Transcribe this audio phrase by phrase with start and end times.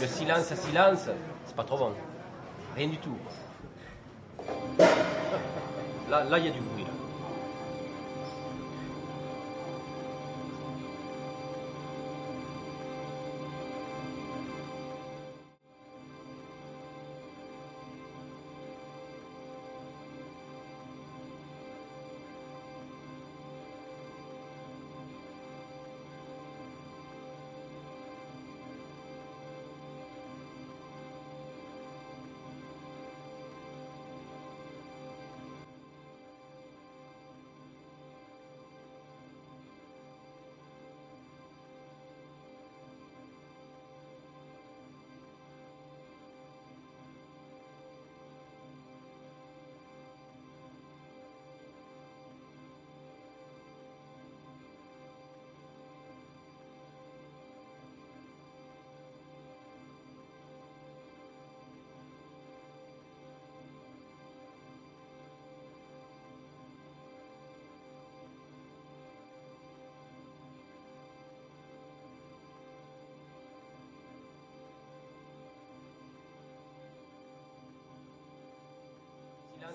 [0.00, 1.10] Le silence silence,
[1.44, 1.92] c'est pas trop bon.
[2.74, 3.14] Rien du tout.
[6.08, 6.79] Là, là, il y a du bruit.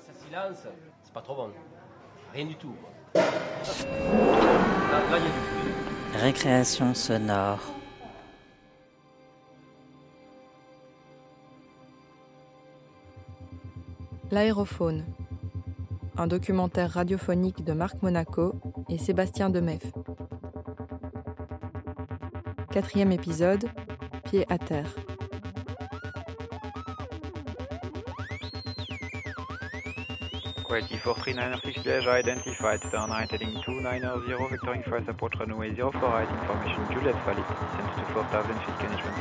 [0.08, 0.14] Là.
[0.54, 0.68] Silence
[1.04, 1.50] c'est pas trop bon.
[2.34, 2.74] Rien du tout.
[3.14, 3.22] quoi.
[3.22, 3.30] Là,
[3.92, 6.22] là, il y a du bruit.
[6.22, 7.60] Récréation sonore.
[14.32, 15.06] L'aérophone.
[16.18, 18.56] Un documentaire radiophonique de Marc Monaco
[18.90, 19.84] et Sébastien Demef.
[22.72, 23.66] Quatrième épisode,
[24.24, 24.94] Pied à terre.
[30.66, 34.58] Quality 43906 Dash identified, turn right heading 290.
[34.58, 39.16] Vectoring for support runway 04 right, information Juliet valid, distance to 4000 feet, can management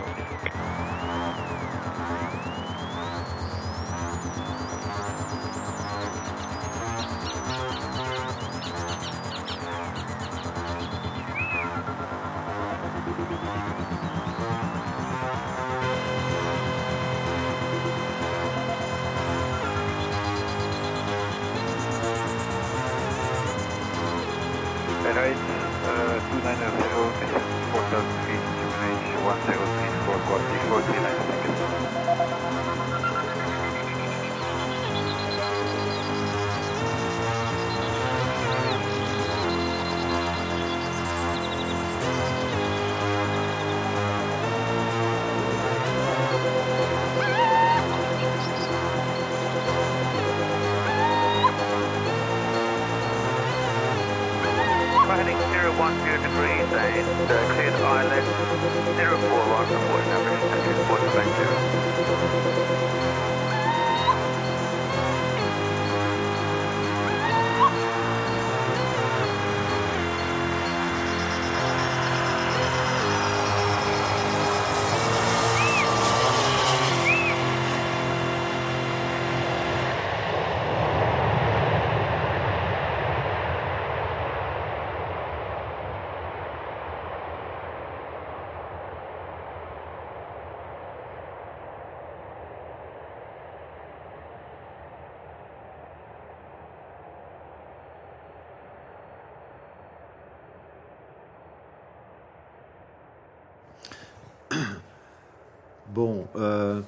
[105.95, 106.81] Bon, euh,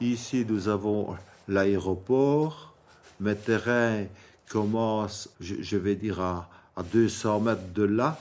[0.00, 1.16] ici nous avons
[1.48, 2.72] l'aéroport.
[3.18, 4.04] Mes terrains
[4.48, 8.16] commencent, je, je vais dire, à, à 200 mètres de là.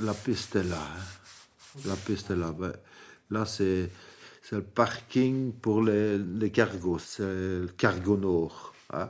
[0.00, 0.76] La piste est là.
[0.76, 1.80] hein.
[1.86, 2.52] La piste est là.
[3.30, 3.90] Là, c'est
[4.44, 6.98] c'est le parking pour les, les cargos.
[6.98, 8.74] C'est le cargo nord.
[8.92, 9.08] hein.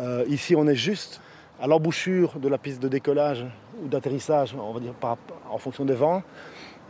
[0.00, 1.20] Euh, ici, on est juste
[1.60, 3.44] à l'embouchure de la piste de décollage
[3.82, 5.18] ou d'atterrissage, on va dire par-
[5.50, 6.22] en fonction des vents.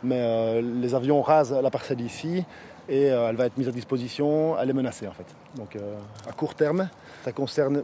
[0.03, 2.45] Mais euh, les avions rasent la parcelle ici
[2.89, 4.59] et euh, elle va être mise à disposition.
[4.59, 5.27] Elle est menacée en fait.
[5.57, 5.97] Donc euh,
[6.29, 6.89] à court terme,
[7.25, 7.83] ça concerne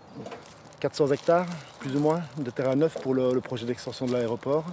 [0.81, 1.47] 400 hectares,
[1.79, 4.65] plus ou moins, de terrain neuf pour le, le projet d'extension de l'aéroport.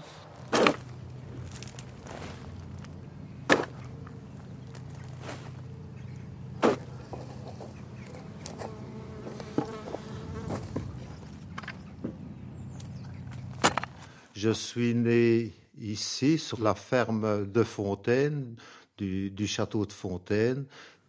[14.33, 15.51] Je suis né
[15.81, 18.55] ici, sur la ferme de Fontaine,
[18.97, 20.65] du, du château de Fontaine.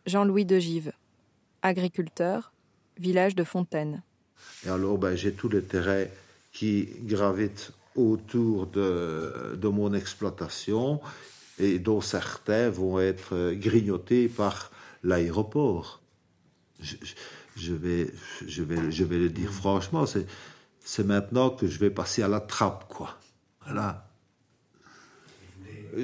[0.07, 0.93] Jean-Louis de Gives.
[1.63, 2.53] Agriculteur,
[2.99, 4.03] village de Fontaine.
[4.65, 6.07] Et alors, ben, j'ai tous les terrains
[6.53, 11.01] qui gravitent autour de, de mon exploitation.
[11.59, 14.71] et dont certains vont être grignotés par
[15.03, 16.01] l'aéroport.
[16.81, 16.95] Je,
[17.57, 18.13] je- vais,
[18.47, 22.39] je, vais, je vais le dire franchement, c'est, maintenant que je vais passer à la
[22.41, 23.19] trappe, quoi.
[23.65, 24.09] Voilà.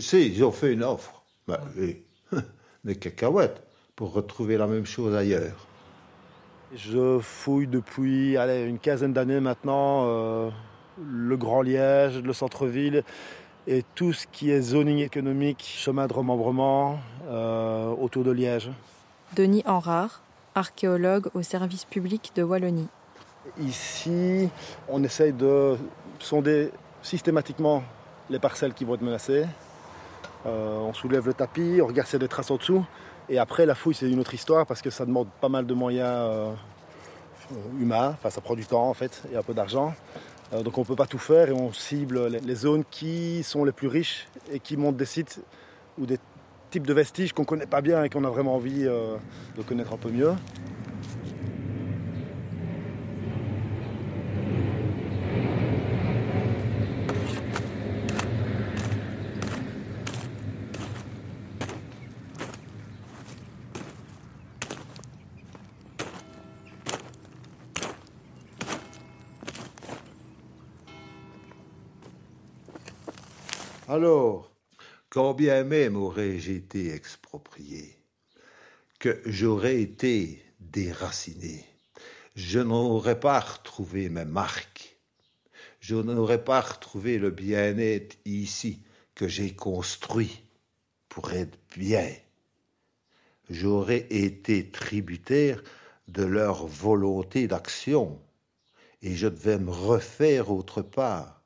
[0.00, 1.13] Si, ils ont fait une offre.
[1.46, 2.02] Ben, oui.
[2.84, 3.62] Des cacahuètes
[3.96, 5.66] pour retrouver la même chose ailleurs.
[6.74, 10.50] Je fouille depuis allez, une quinzaine d'années maintenant euh,
[10.98, 13.04] le Grand Liège, le centre-ville
[13.66, 16.98] et tout ce qui est zoning économique, chemin de remembrement
[17.28, 18.70] euh, autour de Liège.
[19.34, 20.22] Denis Henrard,
[20.54, 22.88] archéologue au service public de Wallonie.
[23.60, 24.48] Ici,
[24.88, 25.76] on essaye de
[26.18, 26.70] sonder
[27.02, 27.82] systématiquement
[28.30, 29.44] les parcelles qui vont être menacées.
[30.46, 32.84] Euh, on soulève le tapis, on regarde s'il y a des traces en dessous.
[33.28, 35.74] Et après, la fouille, c'est une autre histoire parce que ça demande pas mal de
[35.74, 36.52] moyens euh,
[37.80, 38.10] humains.
[38.10, 39.94] Enfin, ça prend du temps en fait et un peu d'argent.
[40.52, 43.64] Euh, donc on ne peut pas tout faire et on cible les, zones qui sont
[43.64, 45.40] les plus riches et qui montrent des sites
[45.98, 46.18] ou des
[46.70, 49.92] types de vestiges qu'on ne connaît pas bien et qu'on a vraiment envie de connaître
[49.94, 50.32] un peu mieux.
[73.94, 74.50] Alors,
[75.08, 77.96] quand bien même aurais-je été exproprié,
[78.98, 81.64] que j'aurais été déraciné,
[82.34, 84.98] je n'aurais pas retrouvé mes marques,
[85.78, 88.82] je n'aurais pas retrouvé le bien-être ici
[89.14, 90.42] que j'ai construit
[91.08, 92.10] pour être bien.
[93.48, 95.62] J'aurais été tributaire
[96.08, 98.20] de leur volonté d'action
[99.02, 101.43] et je devais me refaire autre part.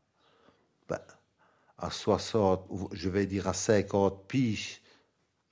[1.79, 4.81] À 60, ou je vais dire à 50 piges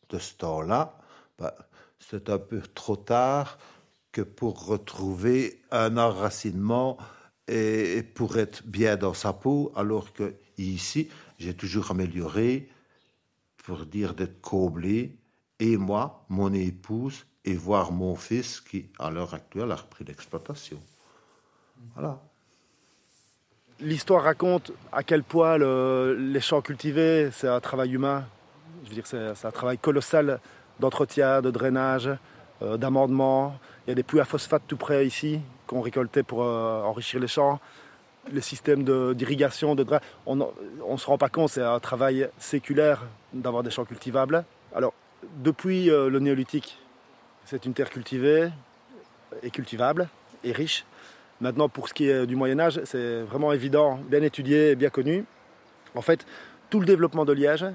[0.08, 0.98] de ce temps-là,
[1.38, 1.52] ben,
[1.98, 3.58] c'est un peu trop tard
[4.12, 6.96] que pour retrouver un enracinement
[7.48, 11.08] et pour être bien dans sa peau, alors que ici,
[11.38, 12.68] j'ai toujours amélioré
[13.58, 15.18] pour dire d'être comblé,
[15.58, 20.80] et moi, mon épouse, et voir mon fils qui, à l'heure actuelle, a repris l'exploitation.
[21.94, 22.20] Voilà.
[23.80, 28.24] L'histoire raconte à quel point le- les champs cultivés, c'est un travail humain.
[28.84, 30.40] Je veux dire, c'est un travail colossal
[30.80, 32.08] d'entretien, de drainage,
[32.62, 33.58] euh, d'amendement.
[33.86, 37.20] Il y a des puits à phosphate tout près ici qu'on récoltait pour euh, enrichir
[37.20, 37.60] les champs.
[38.32, 38.82] Les systèmes
[39.14, 43.02] d'irrigation, de, drain, on ne se rend pas compte, c'est un travail séculaire
[43.32, 44.44] d'avoir des champs cultivables.
[44.74, 44.94] Alors,
[45.44, 46.78] depuis euh, le néolithique,
[47.44, 48.48] c'est une terre cultivée
[49.42, 50.08] et cultivable
[50.44, 50.84] et riche.
[51.40, 55.24] Maintenant, pour ce qui est du Moyen Âge, c'est vraiment évident, bien étudié bien connu.
[55.94, 56.26] En fait,
[56.70, 57.66] tout le développement de Liège,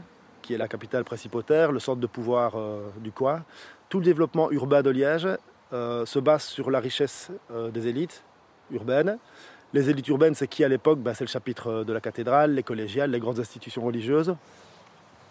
[0.41, 3.43] qui est la capitale principautaire, le centre de pouvoir euh, du coin,
[3.89, 5.27] tout le développement urbain de Liège
[5.73, 8.23] euh, se base sur la richesse euh, des élites
[8.71, 9.17] urbaines.
[9.73, 10.99] Les élites urbaines, c'est qui à l'époque?
[10.99, 14.35] Ben, C'est le chapitre de la cathédrale, les collégiales, les grandes institutions religieuses.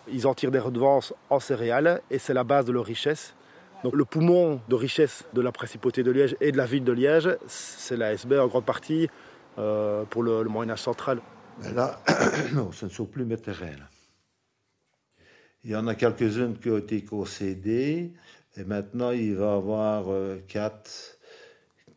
[0.08, 3.34] Ils en tirent des redevances en céréales et c'est la base de leur richesse.
[3.82, 6.92] Donc le poumon de richesse de la principauté de Liège et de la ville de
[6.92, 9.08] Liège, c'est la SB en grande partie
[9.58, 11.20] euh, pour le, le Moyen Âge central.
[11.62, 12.00] Mais là,
[12.52, 13.76] non, ce ne sont plus mes terrains.
[13.78, 13.88] là.
[15.64, 18.12] Il y en a quelques-unes qui ont été concédées,
[18.56, 20.04] et maintenant il va y avoir
[20.48, 21.18] 4,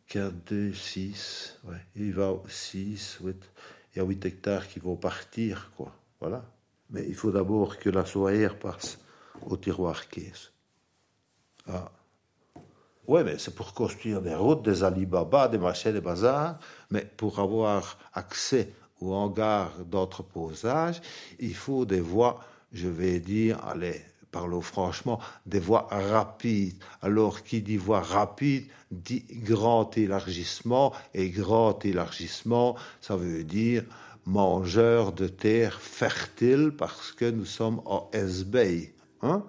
[0.08, 3.52] 4, 2, 6, ouais, il va 6, 8,
[3.96, 5.94] il y a 8 hectares qui vont partir, quoi.
[6.20, 6.46] Voilà.
[6.90, 9.00] Mais il faut d'abord que la soyer passe
[9.42, 10.53] au tiroir caisse.
[11.68, 11.92] Ah.
[13.06, 16.58] Oui, mais c'est pour construire des routes, des Alibaba, des machins, des bazars.
[16.90, 21.02] Mais pour avoir accès au hangar d'entreposage,
[21.40, 22.40] il faut des voies,
[22.72, 24.02] je vais dire, allez,
[24.32, 26.82] parlons franchement, des voies rapides.
[27.02, 30.94] Alors, qui dit voie rapide dit grand élargissement.
[31.14, 33.84] Et grand élargissement, ça veut dire
[34.26, 38.92] mangeur de terre fertile parce que nous sommes en SBI.
[39.22, 39.44] Hein?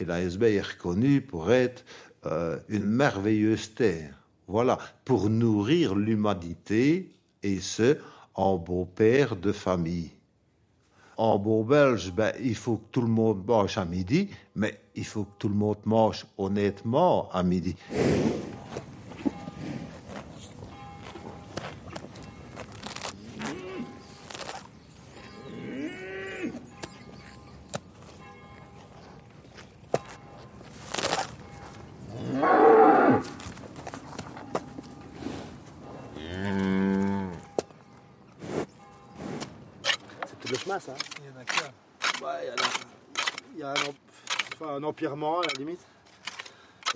[0.00, 1.84] Et la SBI est reconnue pour être
[2.26, 4.14] euh, une merveilleuse terre.
[4.48, 7.10] Voilà, pour nourrir l'humanité,
[7.42, 7.96] et ce,
[8.34, 10.10] en beau père de famille.
[11.16, 15.04] En beau belge, ben, il faut que tout le monde mange à midi, mais il
[15.04, 17.76] faut que tout le monde mange honnêtement à midi.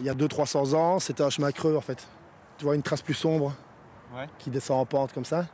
[0.05, 2.07] Il y a 200-300 ans, c'était un chemin creux en fait.
[2.59, 3.55] Tu vois une trace plus sombre
[4.15, 4.29] Ouais.
[4.39, 5.47] qui descend en pente comme ça.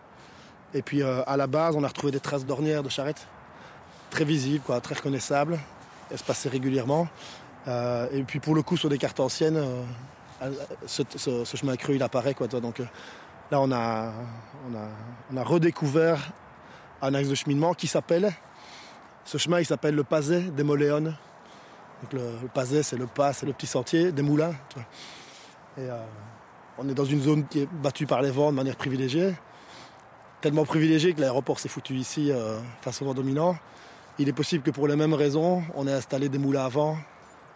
[0.74, 3.26] Et puis euh, à la base, on a retrouvé des traces d'ornières de charrettes.
[4.10, 5.56] Très visibles, quoi, très reconnaissables,
[6.10, 7.06] espacées régulièrement.
[7.68, 10.50] Euh, et puis pour le coup, sur des cartes anciennes, euh,
[10.86, 12.34] ce, ce- ce chemin creux, il apparaît.
[12.34, 12.60] Quoi, toi.
[12.60, 14.12] Donc là, on a,
[14.68, 14.88] on, a,
[15.32, 16.18] on a redécouvert
[17.02, 18.32] un axe de cheminement qui s'appelle,
[19.24, 21.14] ce chemin, il s'appelle le Pazet des Moléones.
[22.12, 24.54] Le, le c'est le pas, c'est le petit sentier des moulins.
[25.78, 26.04] euh,
[26.78, 29.34] on est dans une zone qui est battue par les vents de manière privilégiée.
[30.40, 33.56] Tellement privilégiée que l'aéroport s'est foutu ici euh, face au vent dominant.
[34.18, 36.96] Il est possible que pour les mêmes raisons, on ait installé des moulins à vent,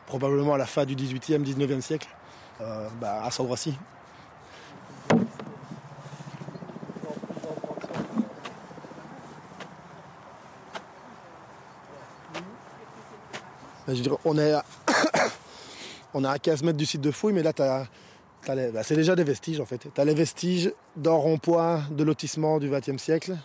[0.06, 2.08] probablement à la fin du 18e, 19e siècle,
[2.60, 3.74] euh, bah, à cet endroit-ci.
[13.92, 14.64] Dirais, on est à,
[16.14, 17.86] on est à 15 mètres du site de fouille, mais là, t'as-
[18.44, 19.86] t'as ben, c'est déjà des vestiges en fait.
[19.94, 23.36] Tu as les vestiges d'un rond-point de lotissement du XXe siècle.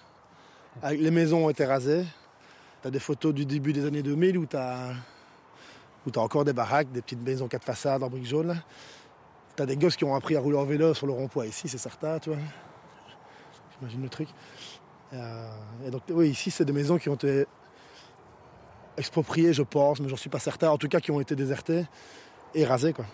[0.84, 2.06] Les maisons ont été rasées.
[2.82, 4.94] Tu as des photos du début des années 2000 où tu as,
[6.12, 8.62] t'as encore des baraques, des petites maisons quatre façades en briques jaunes.
[9.58, 11.68] Tu as des gosses qui ont appris à rouler en vélo sur le rond-point ici,
[11.68, 12.40] c'est certain, tu vois.
[13.80, 14.30] J'imagine le truc.
[15.14, 15.50] Euh,
[15.86, 17.46] et donc, oui, ici, c'est des maisons qui ont été
[19.00, 20.70] expropriées, je pense, mais j'en suis pas certain.
[20.70, 21.86] En tout cas, qui ont été désertées
[22.54, 23.06] et rasées, quoi.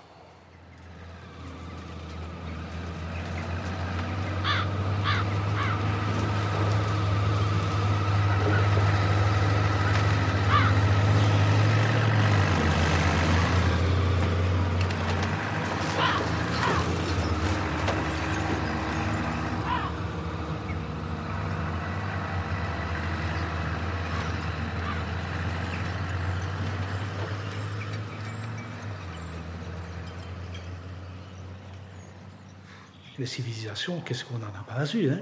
[33.17, 35.21] Les civilisations, qu'est-ce qu'on n'en a pas eu hein?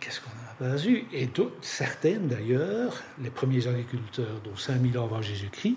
[0.00, 4.98] Qu'est-ce qu'on n'en a pas eu Et d'autres- certaines d'ailleurs, les premiers agriculteurs, dont 5000
[4.98, 5.76] ans avant Jésus-Christ,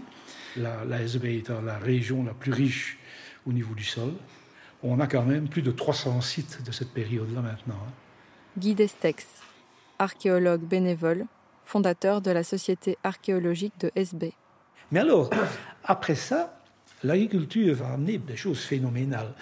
[0.57, 2.97] la, la SB étant la région la plus riche
[3.45, 4.13] au niveau du sol,
[4.83, 7.75] on a quand même plus de 300 sites de cette période-là maintenant.
[7.87, 7.91] hein.
[8.57, 9.25] Guy Destex,
[9.99, 11.25] archéologue bénévole,
[11.63, 14.33] fondateur de la Société archéologique de SB.
[14.91, 15.29] Mais alors,
[15.83, 16.59] après ça,
[17.03, 19.33] l'agriculture va amener des choses phénoménales.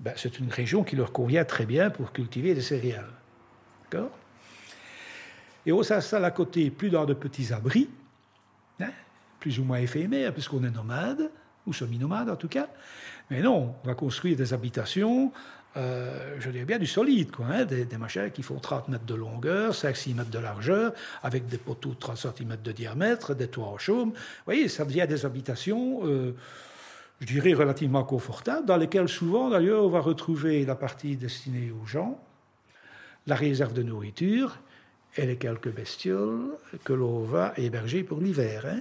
[0.00, 3.12] Ben, c'est une région qui leur convient très bien pour cultiver des céréales.
[3.84, 4.10] D'accord?
[5.66, 7.88] Et on s'installe à côté, plus dans de petits abris,
[8.80, 8.90] hein,
[9.40, 11.30] plus ou moins éphémères, puisqu'on est nomade,
[11.66, 12.68] ou semi-nomade en tout cas.
[13.30, 15.32] Mais non, on va construire des habitations,
[15.76, 19.06] euh, je dirais bien du solide, quoi, hein, des, des machins qui font 30 mètres
[19.06, 23.48] de longueur, 5-6 mètres de largeur, avec des poteaux de 30 cm de diamètre, des
[23.48, 24.10] toits en chaume.
[24.10, 26.34] Vous voyez, ça devient des habitations, euh,
[27.20, 31.86] je dirais, relativement confortables, dans lesquelles souvent, d'ailleurs, on va retrouver la partie destinée aux
[31.86, 32.20] gens,
[33.26, 34.58] la réserve de nourriture
[35.16, 38.66] et les quelques bestioles que l'on va héberger pour l'hiver.
[38.66, 38.80] hein.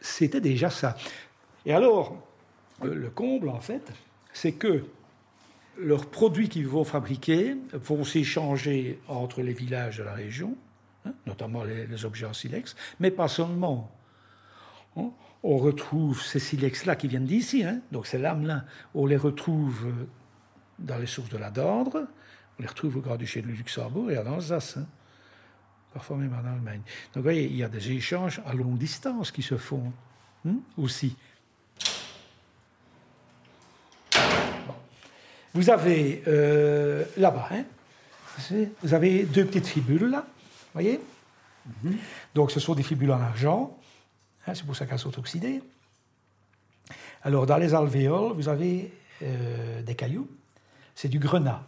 [0.00, 0.96] C'était déjà ça.
[1.64, 2.16] Et alors,
[2.82, 3.92] le le comble, en fait,
[4.32, 4.84] c'est que
[5.78, 10.56] leurs produits qu'ils vont fabriquer vont s'échanger entre les villages de la région,
[11.06, 13.90] hein, notamment les, les objets en silex, mais pas seulement.
[14.96, 15.10] Hein,
[15.44, 20.06] On retrouve ces silex-là qui viennent d'ici, hein, donc ces lames-là, on les retrouve euh,
[20.78, 22.06] dans les sources de la Dordre,
[22.58, 24.86] on les retrouve au Grand-Duché de Luxembourg et en Alsace, hein,
[25.92, 26.82] parfois même en Allemagne.
[27.12, 29.92] Donc vous voyez, il y a des échanges à longue distance qui se font
[30.46, 31.16] hein, aussi.
[34.14, 34.74] Bon.
[35.54, 37.64] Vous avez euh, là-bas, hein,
[38.82, 40.24] vous avez deux petites fibules là,
[40.72, 41.00] voyez?
[42.34, 43.76] Donc ce sont des fibules en argent,
[44.46, 45.62] hein, c'est pour ça qu'elles sont oxydées.
[47.22, 50.28] Alors dans les alvéoles, vous avez euh, des cailloux,
[50.94, 51.64] c'est du grenat.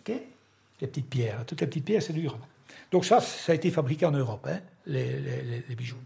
[0.00, 0.14] OK?
[0.80, 2.46] Les petites pierres, toutes les petites pierres, c'est du grenat.
[2.90, 5.18] Donc ça, ça a été fabriqué en Europe, hein, les,
[5.68, 5.96] les- bijoux.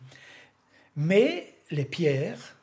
[0.97, 2.57] Mais les pierres,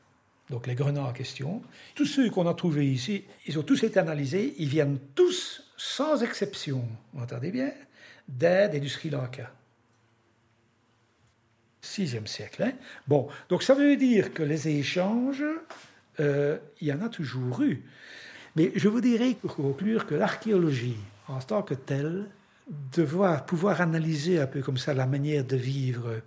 [0.49, 1.61] donc les grenats en question,
[1.95, 6.23] tous ceux qu'on a trouvés ici, ils ont tous été analysés, ils viennent tous, sans
[6.23, 7.71] exception, vous entendez bien,
[8.27, 9.51] d'Inde et du Sri Lanka.
[11.88, 12.63] 6e siècle.
[12.63, 12.74] hein.
[13.08, 15.44] Bon, donc ça veut dire que les échanges,
[16.20, 17.84] euh, il y en a toujours eu.
[18.56, 22.25] Mais je vous dirais, pour conclure, que l'archéologie, en tant que telle,
[22.94, 26.22] devoir pouvoir analyser un peu comme ça la manière de vivre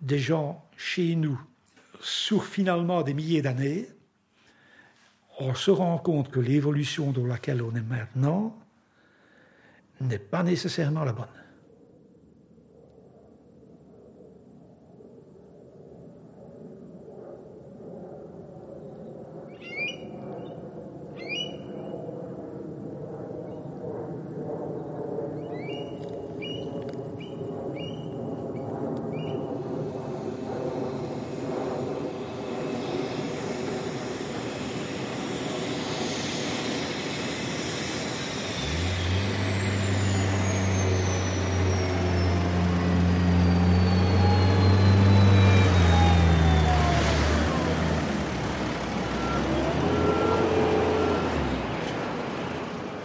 [0.00, 1.40] des gens chez nous
[2.00, 3.88] sur finalement des milliers d'années,
[5.40, 8.56] on se rend compte que l'évolution dans laquelle on est maintenant
[10.00, 11.43] n'est pas nécessairement la bonne.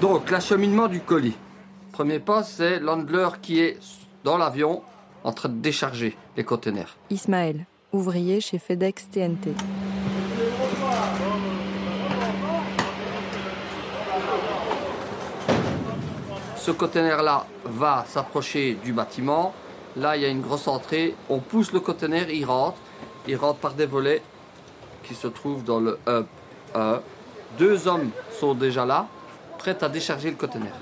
[0.09, 1.37] Donc, l'acheminement du colis.
[1.91, 3.77] Premier pas, c'est l'handler qui est
[4.23, 4.81] dans l'avion
[5.23, 6.97] en train de décharger les conteneurs.
[7.11, 9.53] Ismaël, ouvrier chez FedEx TNT.
[16.55, 19.53] Ce conteneur-là va s'approcher du bâtiment.
[19.95, 21.13] Là, il y a une grosse entrée.
[21.29, 22.79] On pousse le conteneur, il rentre.
[23.27, 24.23] Il rentre par des volets
[25.03, 26.25] qui se trouvent dans le hub
[26.73, 26.99] 1.
[27.59, 29.07] Deux hommes sont déjà là,
[29.59, 30.73] prêts à décharger le conteneur.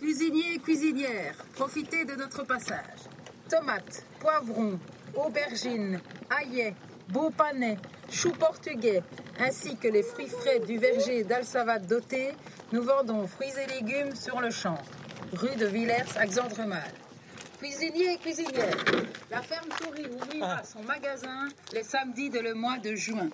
[0.00, 3.00] Cuisiniers et cuisinières, profitez de notre passage.
[3.48, 4.04] Tomates,
[4.48, 4.78] poivrons,
[5.14, 6.00] aubergines,
[6.30, 6.74] aillets,
[7.08, 7.76] beaux panais,
[8.10, 9.02] choux portugais,
[9.38, 12.32] ainsi que les fruits frais du verger d'Alsavat doté,
[12.72, 14.78] nous vendons fruits et légumes sur le champ,
[15.32, 16.90] rue de Villers à Xandremal.
[17.58, 18.76] Cuisiniers et cuisinières,
[19.30, 23.28] la ferme Toury ouvrira son magasin les samedis de le mois de juin.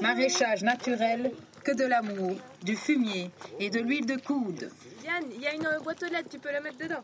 [0.00, 1.32] Maraîchage naturel,
[1.64, 4.70] que de l'amour, du fumier et de l'huile de coude.
[5.04, 7.02] Yann, il y a une boîte aux lettres, tu peux la mettre dedans.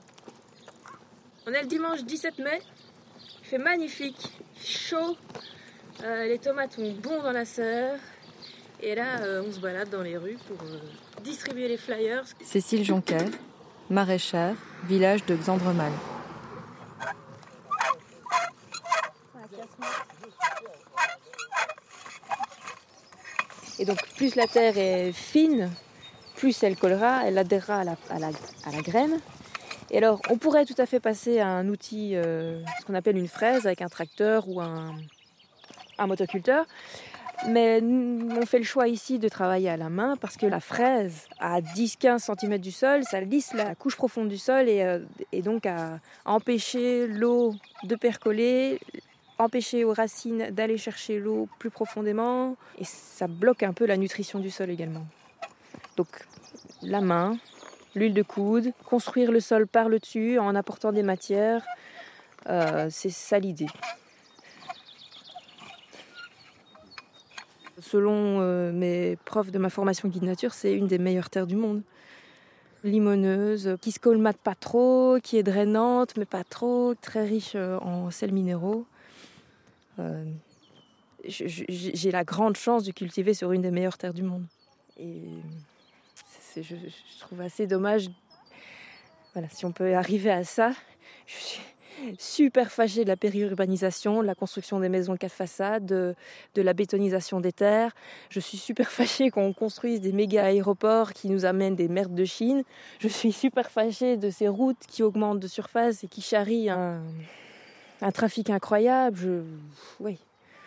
[1.46, 2.60] On est le dimanche 17 mai.
[3.52, 4.30] Fait magnifique,
[4.64, 5.14] chaud.
[6.02, 7.98] Euh, les tomates ont bon dans la sœur.
[8.80, 10.78] Et là, euh, on se balade dans les rues pour euh,
[11.22, 12.24] distribuer les flyers.
[12.42, 13.18] Cécile Jonquer,
[13.90, 15.92] maraîchère, village de Xandremal.
[23.78, 25.70] Et donc, plus la terre est fine,
[26.36, 28.28] plus elle collera, elle adhérera à la, à la,
[28.64, 29.20] à la graine.
[29.92, 33.18] Et alors, on pourrait tout à fait passer à un outil, euh, ce qu'on appelle
[33.18, 34.94] une fraise, avec un tracteur ou un,
[36.06, 36.64] motoculteur.
[37.48, 41.26] Mais on fait le choix ici de travailler à la main parce que la fraise,
[41.38, 45.00] à 10-15 cm du sol, ça lisse la couche profonde du sol et, euh,
[45.30, 48.80] et donc à, à empêcher l'eau de percoler,
[49.38, 54.38] empêcher aux racines d'aller chercher l'eau plus profondément et ça bloque un peu la nutrition
[54.38, 55.06] du sol également.
[55.96, 56.08] Donc
[56.82, 57.38] la main,
[57.94, 61.64] l'huile de coude, construire le sol par le dessus en apportant des matières,
[62.48, 63.66] euh, c'est ça l'idée.
[67.80, 71.56] Selon euh, mes profs de ma formation guide nature, c'est une des meilleures terres du
[71.56, 71.82] monde.
[72.84, 77.78] Limoneuse, qui se colmate pas trop, qui est drainante mais pas trop, très riche euh,
[77.78, 78.86] en sels minéraux.
[81.24, 84.44] J'ai la grande chance de cultiver sur une des meilleures terres du monde.
[86.56, 88.10] Je, je trouve assez dommage.
[89.32, 90.72] Voilà, si on peut arriver à ça,
[91.26, 91.62] je suis
[92.18, 96.14] super fâchée de la périurbanisation, de la construction des maisons quatre façades, de,
[96.54, 97.92] de la bétonisation des terres.
[98.30, 102.24] Je suis super fâchée qu'on construise des méga aéroports qui nous amènent des merdes de
[102.24, 102.62] Chine.
[102.98, 107.02] Je suis super fâchée de ces routes qui augmentent de surface et qui charrient un,
[108.00, 109.16] un trafic incroyable.
[109.16, 109.42] Je,
[110.00, 110.18] oui,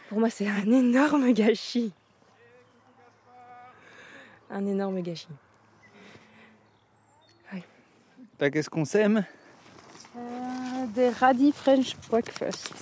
[0.09, 1.91] pour moi c'est un énorme gâchis.
[4.49, 5.27] Un énorme gâchis.
[8.37, 9.23] Qu'est-ce qu'on sème?
[10.15, 10.19] Euh,
[10.93, 12.73] des radis French breakfast.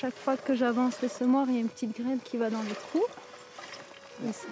[0.00, 2.62] Chaque fois que j'avance le semoir, il y a une petite graine qui va dans
[2.62, 3.04] le trou.
[4.24, 4.46] Et ça,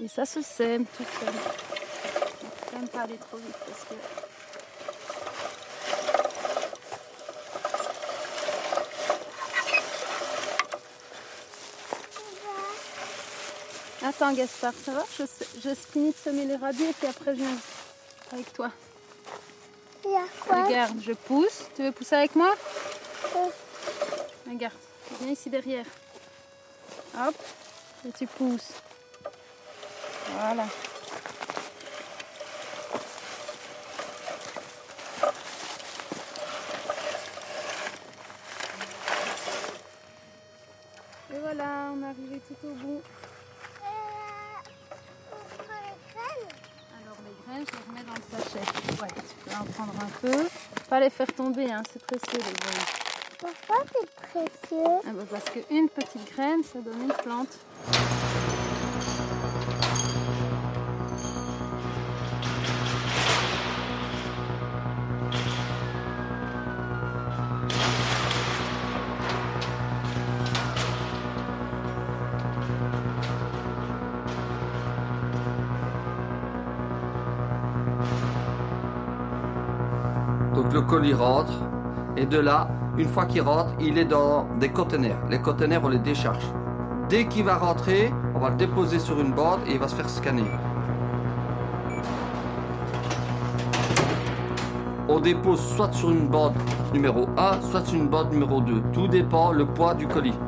[0.00, 1.32] et ça se sème tout seul.
[1.32, 3.94] Faut quand même pas aller trop vite parce que.
[14.04, 15.04] Attends Gaspard, ça va?
[15.18, 17.56] Je finis de semer les radis et puis après je viens
[18.32, 18.70] avec toi.
[20.50, 21.62] Regarde, je pousse.
[21.76, 22.52] Tu veux pousser avec moi?
[24.54, 24.74] Regarde,
[25.20, 25.84] viens ici derrière.
[27.18, 27.34] Hop,
[28.06, 28.74] et tu pousses.
[30.28, 30.66] Voilà.
[41.32, 43.02] Et voilà, on est arrivé tout au bout.
[47.02, 49.02] Alors les graines, je les remets dans le sachet.
[49.02, 49.52] Ouais, super.
[49.52, 50.48] va en prendre un peu.
[50.88, 53.04] Pas les faire tomber, hein, c'est précieux les graines.
[53.44, 55.02] Pourquoi c'est précieux?
[55.06, 57.58] Ah bah parce qu'une petite graine, ça donne une plante.
[80.54, 81.52] Donc le colis rentre
[82.16, 85.18] et de là, une fois qu'il rentre, il est dans des conteneurs.
[85.28, 86.44] Les conteneurs, on les décharge.
[87.08, 89.94] Dès qu'il va rentrer, on va le déposer sur une bande et il va se
[89.94, 90.44] faire scanner.
[95.08, 96.54] On dépose soit sur une bande
[96.92, 98.82] numéro 1, soit sur une bande numéro 2.
[98.92, 100.38] Tout dépend le poids du colis.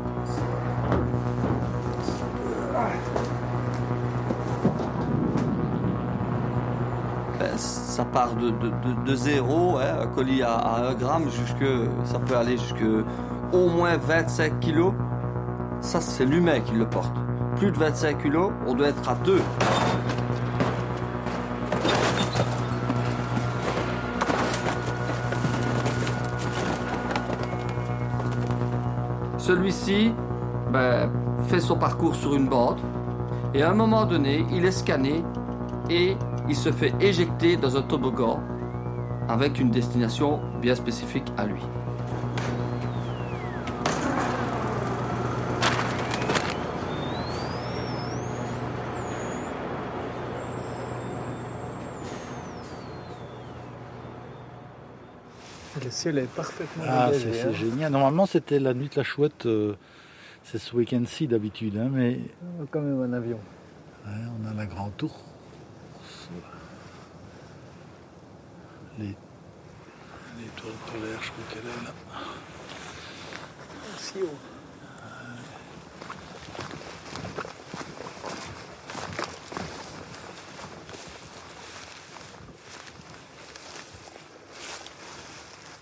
[9.07, 11.65] De, zéro, hein, un colis à, à 1 gramme, jusque,
[12.05, 12.85] ça peut aller jusque
[13.53, 14.93] au moins 25 kilos.
[15.81, 17.15] Ça, c'est l'humain qui le porte.
[17.57, 19.41] Plus de 25 kilos, on doit être à 2.
[29.39, 30.13] Celui-ci
[30.73, 31.09] ben,
[31.47, 32.79] fait son parcours sur une bande
[33.55, 35.23] et à un moment donné, il est scanné
[35.89, 36.17] et
[36.49, 38.41] il se fait éjecter dans un toboggan
[39.29, 41.63] avec une destination bien spécifique à lui.
[55.85, 57.41] Le ciel est parfaitement Ah, c'est dégagé.
[57.43, 57.53] c'est hein.
[57.53, 57.93] génial.
[57.93, 59.47] Normalement, c'était la nuit de la chouette.
[59.47, 59.75] euh,
[60.43, 62.21] c'est ce week-end-ci d'habitude, hein, mais
[62.71, 63.39] Quand même un avion.
[64.07, 65.13] ouais, on a la grande tour.
[68.99, 69.15] Les...
[70.39, 71.93] L'étoile polaire, je crois qu'elle est là.
[73.99, 74.39] Si haut.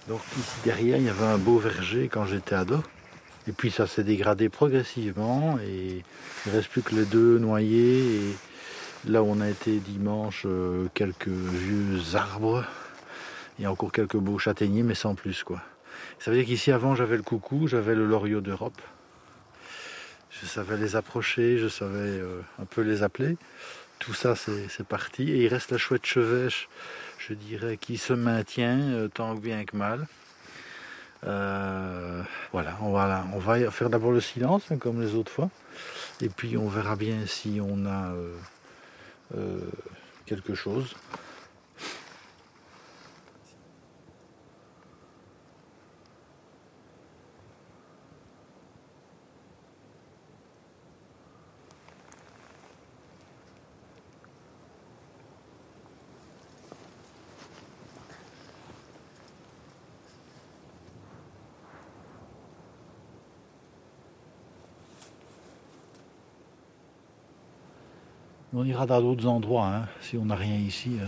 [0.09, 2.83] Donc ici derrière, il y avait un beau verger quand j'étais ado.
[3.49, 6.03] Et puis ça s'est dégradé progressivement et
[6.47, 8.17] il ne reste plus que les deux noyés.
[8.17, 8.37] Et
[9.07, 12.65] là où on a été dimanche, euh, quelques vieux arbres.
[13.59, 15.63] Il y a encore quelques beaux châtaigniers, mais sans plus quoi.
[16.19, 18.81] Ça veut dire qu'ici avant j'avais le coucou, j'avais le loriot d'Europe.
[20.31, 23.37] Je savais les approcher, je savais euh, un peu les appeler.
[23.99, 25.31] Tout ça c'est parti.
[25.31, 26.69] Et il reste la chouette chevêche,
[27.19, 30.07] je dirais, qui se maintient euh, tant bien que mal.
[32.53, 35.49] Voilà, on va, faire d'abord le silence, hein, comme les autres fois.
[36.21, 38.13] Et puis on verra bien si on a
[40.27, 40.95] quelque chose.
[68.55, 70.91] On ira dans d'autres endroits, hein, si on n'a rien ici.
[71.01, 71.07] euh.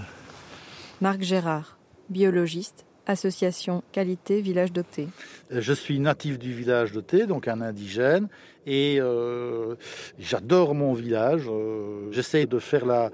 [1.00, 1.78] Marc Gérard,
[2.10, 5.06] biologiste, association Qualité Village d'Opté.
[5.50, 8.26] Je suis natif du village de Thé, donc un indigène,
[8.66, 9.76] et euh,
[10.18, 11.44] j'adore mon village.
[11.48, 13.10] Euh, J'essaie de faire la,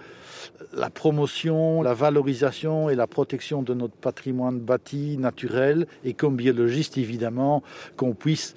[0.72, 6.96] la promotion, la valorisation et la protection de notre patrimoine bâti naturel, et comme biologiste,
[6.96, 7.62] évidemment,
[7.98, 8.54] qu'on puisse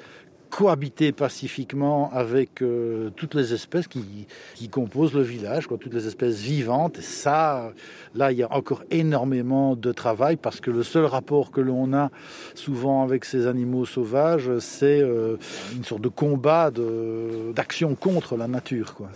[0.56, 6.08] cohabiter pacifiquement avec euh, toutes les espèces qui, qui composent le village, quoi, toutes les
[6.08, 7.00] espèces vivantes.
[7.00, 7.74] Et ça,
[8.14, 11.94] là, il y a encore énormément de travail parce que le seul rapport que l'on
[11.94, 12.10] a
[12.54, 15.36] souvent avec ces animaux sauvages, c'est euh,
[15.76, 18.94] une sorte de combat, de- d'action contre la nature.
[18.96, 19.10] Quoi.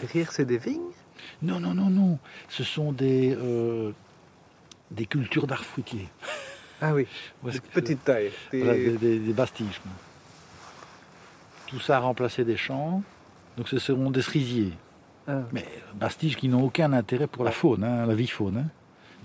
[0.00, 0.80] Derrière, c'est des vignes?
[1.40, 2.18] Non, non, non, non.
[2.48, 3.92] Ce sont des, euh,
[4.90, 6.08] des cultures d'arbres fruitiers.
[6.84, 7.06] Ah oui,
[7.44, 8.30] de petite taille.
[8.50, 9.78] Des- Voilà, des, des- des bastiges.
[9.82, 9.90] quoi.
[11.68, 13.02] Tout ça a remplacé des champs.
[13.56, 14.72] Donc ce seront des cerisiers.
[15.28, 15.42] Ah.
[15.52, 15.64] Mais
[15.94, 18.58] bastiges qui n'ont aucun intérêt pour la faune, hein, la vie faune.
[18.58, 18.66] hein.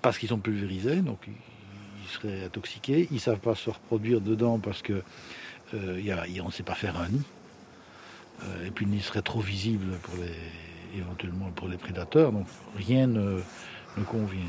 [0.01, 3.07] Parce qu'ils sont pulvérisés, donc ils, seraient intoxiqués.
[3.11, 5.01] Ils ne savent pas se reproduire dedans parce que
[5.73, 7.23] euh, y a- il y a- on ne sait pas faire un nid.
[8.43, 12.31] Euh, et puis ils seraient trop visibles pour les, éventuellement pour les prédateurs.
[12.31, 12.45] Donc
[12.77, 13.39] rien ne,
[13.97, 14.45] ne convient.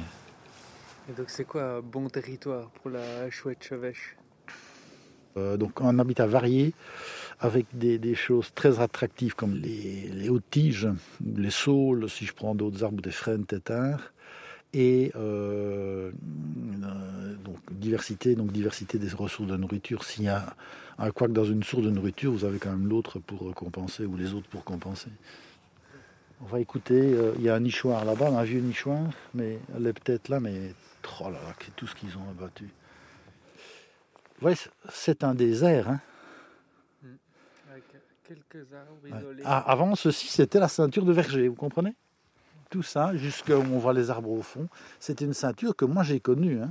[1.16, 4.16] Donc, c'est quoi un bon territoire pour la chouette chevêche?
[5.38, 6.74] Euh, donc un habitat varié
[7.40, 10.88] avec des, choses très attractives comme les, hautes tiges,
[11.36, 14.12] les saules, si je prends d'autres arbres, des frênes, tétards,
[14.74, 16.10] et euh,
[16.82, 20.02] euh, donc diversité, donc diversité des ressources de nourriture.
[20.02, 20.56] S'il y a
[20.98, 24.16] un couac dans une source de nourriture, vous avez quand même l'autre pour compenser ou
[24.16, 25.10] les autres pour compenser.
[26.40, 29.02] On va écouter, il y a un nichoir là-bas, un vieux nichoir,
[29.34, 30.72] mais elle est peut-être là, mais
[31.20, 32.68] oh là là, tout ce qu'ils ont abattu.
[34.42, 34.54] Ouais,
[34.90, 35.88] c'est un désert.
[35.88, 36.00] Hein.
[37.70, 37.84] Avec
[38.24, 39.18] quelques arbres Ouais.
[39.18, 39.42] isolés.
[39.44, 41.94] Ah, avant, ceci, c'était la ceinture de verger, vous comprenez?
[42.70, 44.68] Tout ça, jusqu'à où on voit les arbres au fond,
[45.00, 46.60] c'était une ceinture que moi j'ai connue.
[46.62, 46.70] hein.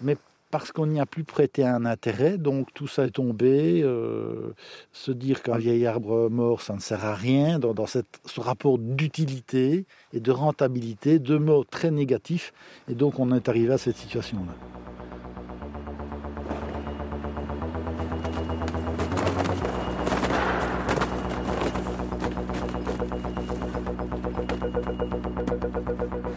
[0.00, 0.16] Mais
[0.54, 3.82] parce qu'on n'y a plus prêté un intérêt, donc tout ça est tombé.
[3.82, 4.52] euh,
[4.92, 9.84] se dire qu'un vieil arbre mort, ça ne sert à rien, dans, ce rapport d'utilité
[10.12, 12.52] et de rentabilité, deux mots très négatifs,
[12.88, 14.52] et donc on est arrivé à cette situation-là.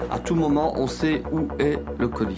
[0.10, 2.36] À tout moment, on sait où est le colis.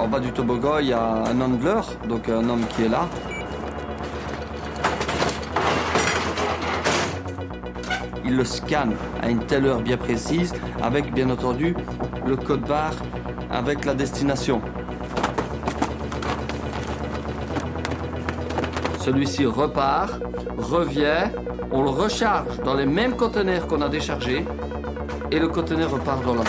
[0.19, 3.07] du toboggan, il y a un handler, donc un homme qui est là.
[8.25, 11.75] Il le scanne à une telle heure bien précise, avec bien entendu
[12.25, 12.93] le code barre
[13.49, 14.61] avec la destination.
[18.99, 20.13] Celui-ci repart,
[20.57, 21.29] revient,
[21.71, 24.45] on le recharge dans les mêmes conteneurs qu'on a déchargés
[25.31, 26.43] et le conteneur repart dans la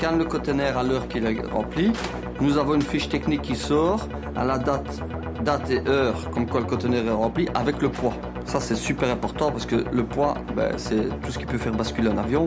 [0.00, 1.92] scanne le conteneur à l'heure qu'il est rempli.
[2.40, 4.98] Nous avons une fiche technique qui sort à la date,
[5.44, 8.14] date et heure comme quoi le conteneur est rempli avec le poids.
[8.46, 11.74] Ça c'est super important parce que le poids, ben, c'est tout ce qui peut faire
[11.74, 12.46] basculer un avion.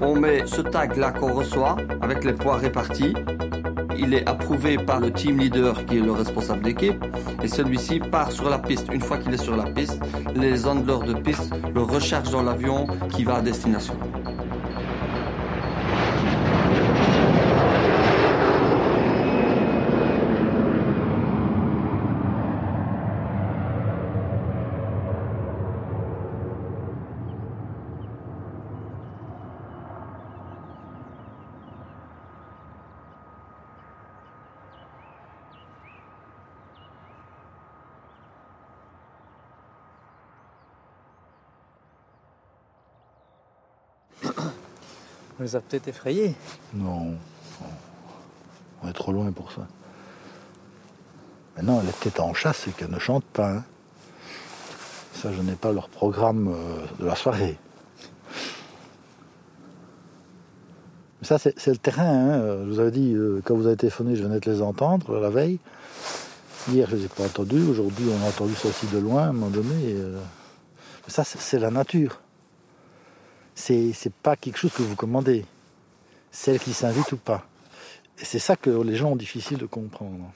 [0.00, 3.12] On met ce tag là qu'on reçoit avec les poids répartis.
[3.98, 7.02] Il est approuvé par le team leader qui est le responsable d'équipe
[7.42, 8.88] et celui-ci part sur la piste.
[8.92, 10.00] Une fois qu'il est sur la piste,
[10.34, 13.94] les handlers de piste le rechargent dans l'avion qui va à destination.
[45.46, 46.34] Les a peut-être effrayés.
[46.74, 47.14] Non,
[48.82, 49.68] on est trop loin pour ça.
[51.56, 53.52] Maintenant, elle est peut-être en chasse et qu'elle ne chante pas.
[53.52, 53.64] hein.
[55.14, 57.56] Ça, je n'ai pas leur programme euh, de la soirée.
[61.20, 62.02] Mais ça, c'est le terrain.
[62.32, 62.40] hein.
[62.64, 65.30] Je vous avais dit, euh, quand vous avez téléphoné, je venais de les entendre la
[65.30, 65.60] veille.
[66.72, 67.62] Hier, je ne les ai pas entendus.
[67.70, 69.92] Aujourd'hui, on a entendu ça aussi de loin à un moment donné.
[69.94, 70.18] euh,
[71.06, 72.20] mais ça, c'est la nature.
[73.56, 75.44] C'est pas quelque chose que vous commandez.
[76.30, 77.48] Celle qui s'invite ou pas.
[78.20, 80.30] Et c'est ça que les gens ont difficile de comprendre.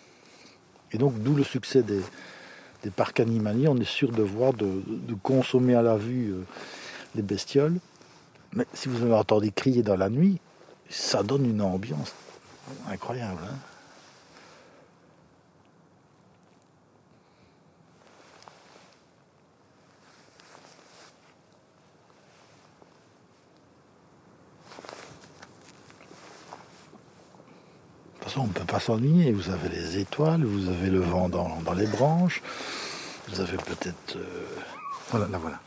[0.93, 2.03] Et donc, d'où le succès des,
[2.97, 3.69] parcs animaliers.
[3.69, 6.43] On est sûr de voir, de, de consommer à la vue euh,
[7.15, 7.79] les bestioles.
[8.55, 10.41] Mais si vous avez entendu crier dans la nuit,
[10.89, 12.15] ça donne une ambiance
[12.89, 13.41] incroyable.
[13.45, 13.55] hein.
[28.39, 29.33] On ne peut pas s'ennuyer.
[29.33, 32.43] Vous avez les étoiles, vous avez le vent dans, dans les branches,
[33.29, 34.17] vous avez peut-être...
[34.17, 34.45] euh,
[35.11, 35.59] Voilà, là voilà.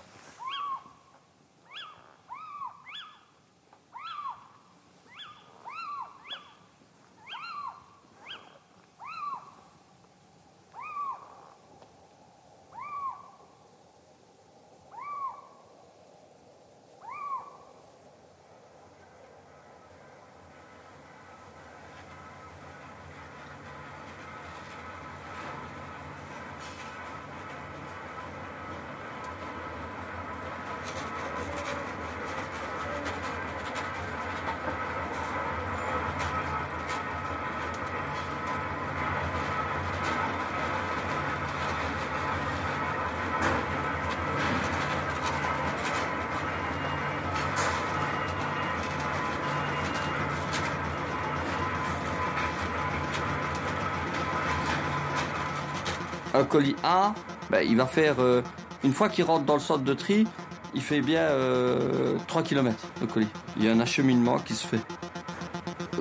[56.54, 57.16] Colis A,
[57.50, 58.44] ben, il va faire, euh,
[58.84, 60.28] une fois qu'il rentre dans le centre de tri,
[60.76, 63.28] il fait bien euh, 3 km le colis.
[63.58, 64.80] Il y a un acheminement qui se fait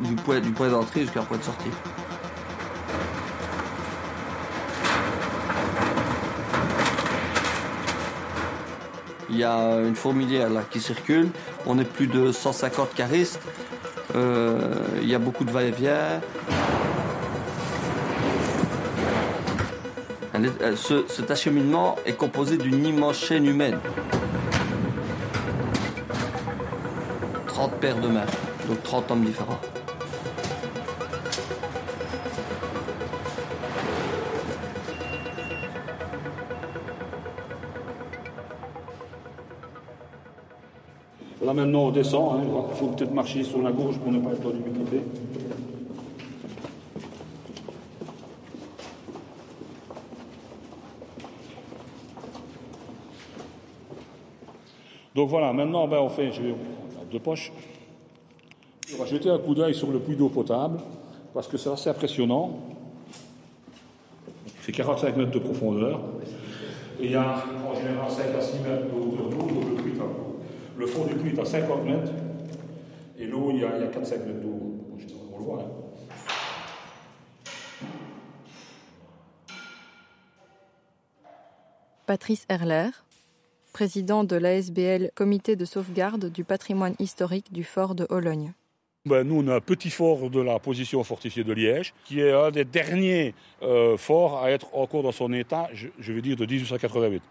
[0.03, 1.71] du point, du point d'entrée jusqu'à un point de sortie.
[9.31, 11.31] Il y a une fourmilière là qui circule.
[11.65, 13.41] On est plus de 150 caristes.
[14.15, 16.21] Euh, il y a beaucoup de va-et-vient.
[20.77, 23.79] Ce- cet acheminement est composé d'une immense chaîne humaine.
[27.47, 28.27] 30 paires de mains,
[28.69, 29.61] donc 30 hommes différents.
[41.45, 42.43] Là maintenant on descend, hein.
[42.71, 45.03] il faut peut-être marcher sur la gauche pour ne pas être dans l'humidité.
[55.23, 57.53] Donc voilà, maintenant ben, on fait, je vais on va deux poches.
[58.93, 60.81] On va jeter un coup d'œil sur le puits d'eau potable,
[61.33, 62.59] parce que c'est assez impressionnant.
[64.63, 66.01] C'est 45 mètres de profondeur.
[67.01, 69.93] Et il y a en général 5 à 6 mètres de d'eau, le puits
[70.77, 72.11] le fond du puits est à 50 mètres.
[73.17, 74.75] Et l'eau, il y a, a 4-5 mètres d'eau.
[75.33, 75.59] On le voit.
[75.63, 75.69] hein.
[82.07, 82.91] Patrice Herler,
[83.73, 88.53] président de l'ASBL Comité de sauvegarde du patrimoine historique du fort de Hologne.
[89.05, 92.33] Ben, nous, on a un petit fort de la position fortifiée de Liège, qui est
[92.33, 96.37] un des derniers euh, forts à être encore dans son état, je, je vais dire,
[96.37, 97.23] de 1888.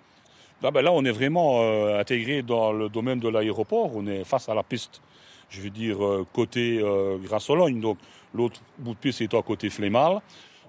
[0.61, 3.95] Là, ben, là on est vraiment euh, intégré dans le domaine de l'aéroport.
[3.95, 5.01] On est face à la piste,
[5.49, 7.79] je veux dire, euh, côté euh, Grasse-Sologne.
[7.79, 7.97] Donc,
[8.33, 10.21] l'autre bout de piste est à côté Flémal.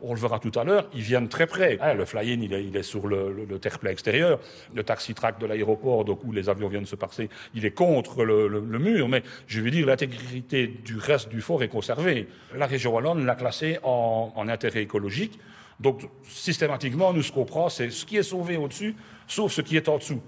[0.05, 1.79] On le verra tout à l'heure, ils viennent très près.
[1.81, 4.41] Hein, le fly-in, il est, il est sur le, le, le terre-plein extérieur.
[4.75, 8.79] Le taxi-track de l'aéroport, donc où les avions viennent se passer, il est contre le
[8.79, 9.09] mur.
[9.09, 12.29] Mais je veux dire, l'intégrité du reste du fort est conservée.
[12.57, 15.38] La région wallonne l'a classé en, en intérêt écologique.
[15.81, 18.95] Donc, systématiquement, nous, ce qu'on prend, c'est ce qui est sauvé au-dessus,
[19.27, 20.21] sauf ce qui est en dessous.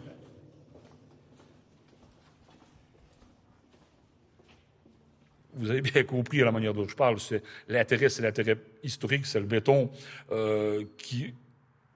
[5.56, 9.26] Vous avez bien compris à la manière dont je parle, c'est l'intérêt, c'est l'intérêt historique,
[9.26, 9.90] c'est le béton
[10.32, 11.34] euh, qui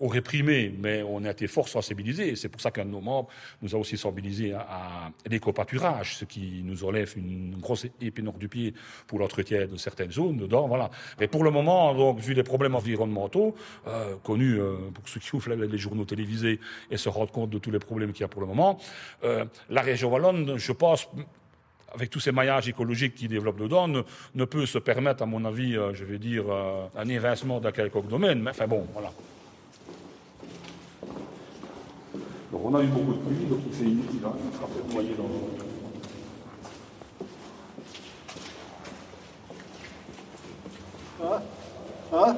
[0.01, 2.37] aurait primé, mais on a été fort sensibilisés.
[2.37, 3.29] C'est pour ça qu'un de nos membres
[3.63, 8.49] nous a aussi sensibilisés à, l'éco-pâturage, ce qui nous enlève une grosse épine hors du
[8.49, 8.75] pied
[9.07, 10.69] pour l'entretien de certaines zones dedans.
[10.69, 10.91] Voilà.
[11.19, 13.55] Mais pour le moment, vu les problèmes environnementaux
[13.87, 17.59] euh, connus euh, pour ceux qui ouvrent les, journaux télévisés et se rendent compte de
[17.59, 18.79] tous les problèmes qu'il y a pour le moment,
[19.69, 21.09] la région wallonne, je pense,
[21.95, 24.03] avec tous ces maillages écologiques qui développent dedans, ne,
[24.35, 27.73] ne peut se permettre, à mon avis, euh, je vais dire, euh, un évincement d'un
[27.73, 28.41] quelconque domaine.
[28.43, 29.11] Mais enfin bon, voilà.
[32.53, 34.67] Donc on a eu beaucoup de pluie, donc il fait une il va il sera
[34.69, 35.29] peut-être noyé dans.
[41.27, 41.43] Hein?
[42.13, 42.37] Hein?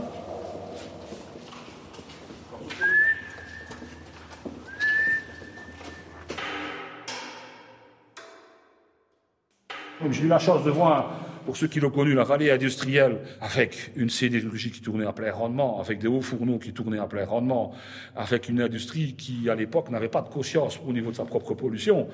[10.09, 11.13] J'ai eu la chance de voir,
[11.45, 15.31] pour ceux qui l'ont connu, la vallée industrielle avec une sidérurgie qui tournait à plein
[15.31, 17.73] rendement, avec des hauts fourneaux qui tournaient à plein rendement,
[18.17, 21.53] avec une industrie qui, à l'époque, n'avait pas de conscience au niveau de sa propre
[21.53, 22.09] pollution.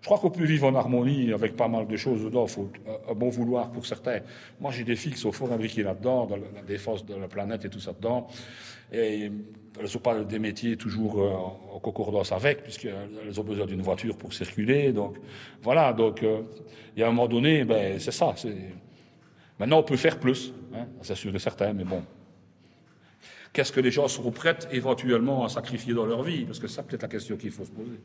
[0.00, 2.46] Je crois qu'on peut vivre en harmonie avec pas mal de choses dedans.
[2.46, 2.70] Il faut
[3.08, 4.20] un bon vouloir pour certains.
[4.58, 7.66] Moi, j'ai des filles qui sont fort imbriquées là-dedans, dans la défense de la planète
[7.66, 8.26] et tout ça dedans.
[8.92, 9.24] Et
[9.76, 13.82] elles ne sont pas des métiers toujours euh, en concordance avec, puisqu'elles ont besoin d'une
[13.82, 14.92] voiture pour circuler.
[14.92, 15.18] Donc,
[15.62, 15.92] voilà.
[15.92, 16.40] Donc, euh,
[16.96, 18.34] il y a un moment donné, ben, c'est ça.
[19.58, 22.02] Maintenant, on peut faire plus, hein, c'est sûr et certain, mais bon.
[23.52, 26.44] Qu'est-ce que les gens seront prêts éventuellement à sacrifier dans leur vie?
[26.44, 28.00] Parce que c'est peut-être la question qu'il faut se poser.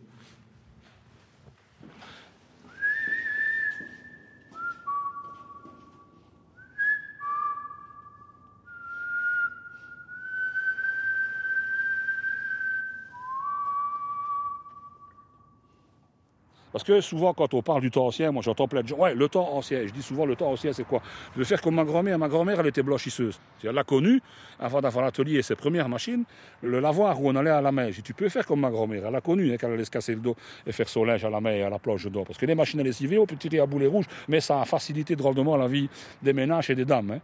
[16.75, 18.97] Parce que souvent, quand on parle du temps ancien, moi j'entends plein de gens.
[18.97, 19.87] Ouais, le temps ancien.
[19.87, 21.01] Je dis souvent, le temps ancien, c'est quoi?
[21.37, 22.19] Je faire comme ma grand-mère.
[22.19, 23.39] Ma grand-mère, elle était blanchisseuse.
[23.63, 24.21] Elle l'a connue,
[24.59, 26.25] avant d'avoir l'atelier et ses premières machines,
[26.61, 27.91] le lavoir où on allait à la main.
[27.91, 29.05] Je dis, tu peux faire comme ma grand-mère.
[29.07, 30.35] Elle a connu hein, qu'elle allait se casser le dos
[30.67, 32.25] et faire son linge à la main et à la planche dedans.
[32.25, 34.65] Parce que les machines à lessiver, on peut tirer à boulet rouge, mais ça a
[34.65, 35.87] facilité drôlement la vie
[36.21, 37.09] des ménages et des dames.
[37.09, 37.19] hein.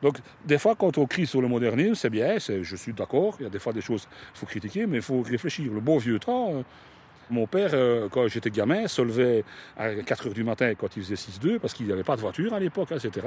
[0.00, 0.16] Donc,
[0.46, 3.46] des fois, quand on crie sur le modernisme, c'est bien, je suis d'accord, il y
[3.46, 5.70] a des fois des choses qu'il faut critiquer, mais il faut réfléchir.
[5.70, 6.62] Le beau vieux temps, euh,
[7.28, 9.44] Mon père, euh, quand j'étais gamin, se levait
[9.76, 12.20] à 4 h du matin quand il faisait 6-2, parce qu'il n'y avait pas de
[12.20, 13.26] voiture à l'époque, hein, etc.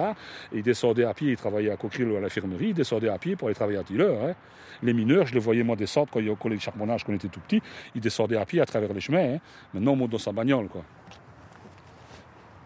[0.53, 3.17] Et il descendait à pied, il travaillait à Coqueril ou à l'infirmerie, il descendait à
[3.17, 4.07] pied pour aller travailler à Tiller.
[4.23, 4.35] hein.
[4.81, 7.11] Les mineurs, je les voyais moi descendre quand il y a au collège Charbonnage, quand
[7.11, 7.61] on était tout petit,
[7.93, 9.35] ils descendaient à pied à travers les chemins.
[9.35, 9.39] hein.
[9.73, 10.69] Maintenant, on monte dans sa bagnole.
[10.69, 10.83] Quoi.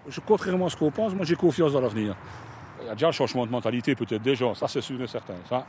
[0.08, 2.16] Je, contrairement à ce qu'on pense, moi j'ai confiance dans l'avenir.
[2.82, 5.08] Il y a déjà un changement de mentalité peut-être des gens, ça c'est sûr et
[5.08, 5.36] certain.
[5.50, 5.66] Ça.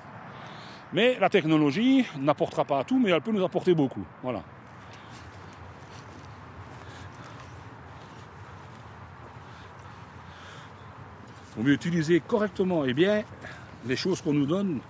[0.93, 4.05] Mais la technologie n'apportera pas tout, mais elle peut nous apporter beaucoup.
[4.23, 4.43] Voilà.
[11.57, 13.23] Vaut mieux utiliser correctement et bien
[13.87, 14.81] les choses qu'on nous donne.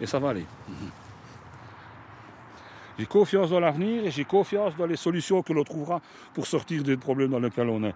[0.00, 0.46] Et ça va aller.
[2.98, 6.00] J'ai confiance dans l'avenir et j'ai confiance dans les solutions que l'on trouvera
[6.34, 7.94] pour sortir des problèmes dans lesquels on est.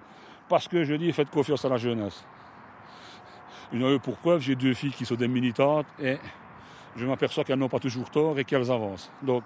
[0.48, 2.24] Parce que je dis, faites confiance à la jeunesse.
[3.72, 6.18] Une heure pour preuve, j'ai deux filles qui sont des militantes et
[6.94, 9.11] je m'aperçois qu'elles n'ont pas toujours tort et qu'elles avancent.
[9.22, 9.42] Donc,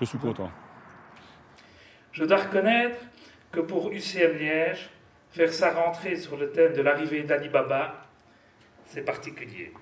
[0.00, 0.50] je suis content.
[2.12, 2.98] Je dois reconnaître
[3.56, 4.90] que pour UCM Liège,
[5.30, 8.06] faire sa rentrée sur le thème de l'arrivée d'Ali Baba,
[8.84, 9.72] c'est particulier.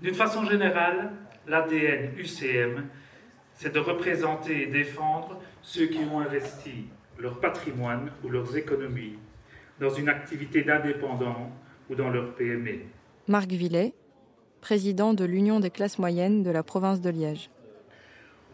[0.00, 1.10] D'une façon générale,
[1.48, 2.86] l'ADN UCM,
[3.52, 6.86] c'est de représenter et défendre ceux qui ont investi
[7.18, 9.18] leur patrimoine ou leurs économies
[9.80, 11.50] dans une activité d'indépendant
[11.90, 12.82] ou dans leur PME.
[13.26, 13.92] Marc Villet,
[14.60, 17.50] président de l'Union des classes moyennes de la province de Liège.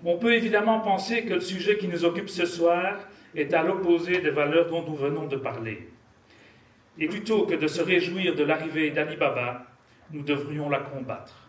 [0.03, 2.97] On peut évidemment penser que le sujet qui nous occupe ce soir
[3.35, 5.89] est à l'opposé des valeurs dont nous venons de parler.
[6.99, 9.67] Et plutôt que de se réjouir de l'arrivée d'Ali Baba,
[10.11, 11.49] nous devrions la combattre.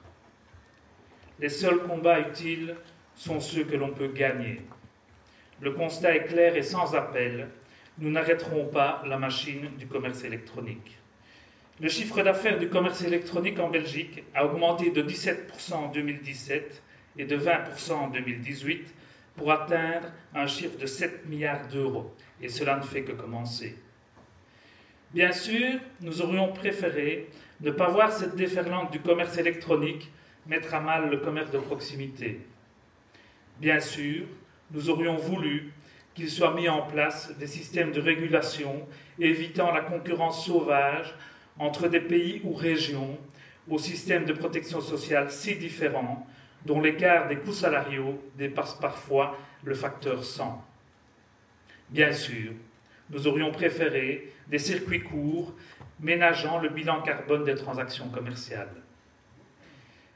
[1.40, 2.76] Les seuls combats utiles
[3.16, 4.62] sont ceux que l'on peut gagner.
[5.62, 7.50] Le constat est clair et sans appel.
[7.98, 10.98] Nous n'arrêterons pas la machine du commerce électronique.
[11.82, 16.84] Le chiffre d'affaires du commerce électronique en Belgique a augmenté de 17% en 2017
[17.18, 18.94] et de 20% en 2018
[19.40, 22.14] pour atteindre un chiffre de 7 milliards d'euros.
[22.42, 23.74] Et cela ne fait que commencer.
[25.14, 27.30] Bien sûr, nous aurions préféré
[27.62, 30.12] ne pas voir cette déferlante du commerce électronique
[30.46, 32.42] mettre à mal le commerce de proximité.
[33.62, 34.26] Bien sûr,
[34.72, 35.72] nous aurions voulu
[36.14, 38.86] qu'il soit mis en place des systèmes de régulation
[39.20, 41.16] évitant la concurrence sauvage
[41.58, 43.18] entre des pays ou régions
[43.70, 46.28] aux systèmes de protection sociale si différents
[46.66, 50.66] dont l'écart des coûts salariaux dépasse parfois le facteur 100.
[51.90, 52.52] Bien sûr,
[53.10, 55.54] nous aurions préféré des circuits courts
[56.00, 58.70] ménageant le bilan carbone des transactions commerciales.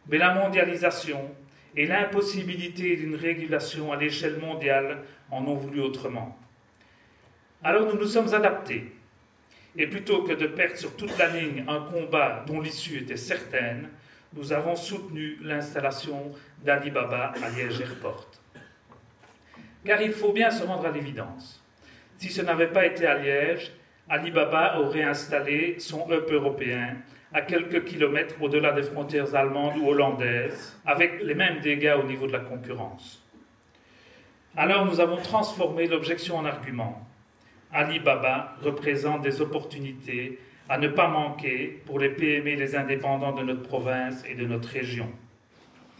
[0.07, 1.33] Mais la mondialisation
[1.75, 6.37] et l'impossibilité d'une régulation à l'échelle mondiale en ont voulu autrement.
[7.63, 8.91] Alors nous nous sommes adaptés.
[9.75, 13.89] Et plutôt que de perdre sur toute la ligne un combat dont l'issue était certaine,
[14.35, 16.31] nous avons soutenu l'installation
[16.63, 18.27] d'Alibaba à Liège Airport.
[19.85, 21.63] Car il faut bien se rendre à l'évidence.
[22.17, 23.71] Si ce n'avait pas été à Liège,
[24.09, 26.97] Alibaba aurait installé son hub européen
[27.33, 32.27] à quelques kilomètres au-delà des frontières allemandes ou hollandaises, avec les mêmes dégâts au niveau
[32.27, 33.23] de la concurrence.
[34.55, 37.07] Alors nous avons transformé l'objection en argument.
[37.71, 43.63] Alibaba représente des opportunités à ne pas manquer pour les PME les indépendants de notre
[43.63, 45.09] province et de notre région.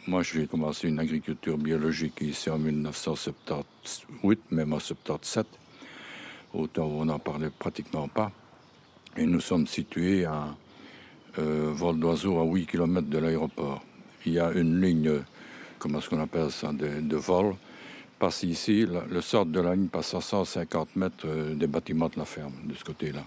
[0.05, 5.47] Moi, j'ai commencé une agriculture biologique ici en 1978, même en 77.
[6.53, 8.31] Autant on n'en parlait pratiquement pas.
[9.15, 10.55] Et nous sommes situés à
[11.39, 13.81] euh, vol d'oiseau à 8 km de l'aéroport.
[14.25, 15.21] Il y a une ligne,
[15.79, 17.55] comment est-ce qu'on appelle ça, de, vol,
[18.19, 18.85] passe ici.
[18.85, 22.25] Le, le sort de la ligne passe à 150 mètres euh, des bâtiments de la
[22.25, 23.23] ferme, de ce côté-là.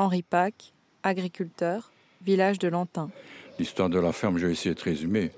[0.00, 0.72] Henri Pac,
[1.02, 1.92] agriculteur,
[2.22, 3.10] village de Lantin.
[3.58, 5.30] L'histoire de la ferme, j'ai essayé de résumer.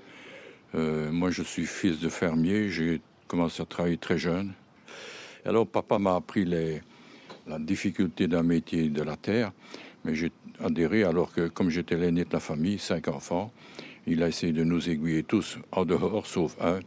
[0.73, 2.69] Euh, moi, je suis fils de fermier.
[2.69, 4.53] J'ai commencé à travailler très jeune.
[5.43, 9.51] Alors, papa m'a appris la difficulté d'un métier de la terre,
[10.05, 10.31] mais j'ai
[10.63, 13.51] adhéré alors que, comme j'étais l'aîné de la famille, cinq enfants,
[14.07, 16.79] il a essayé de nous aiguiller tous en dehors, sauf un.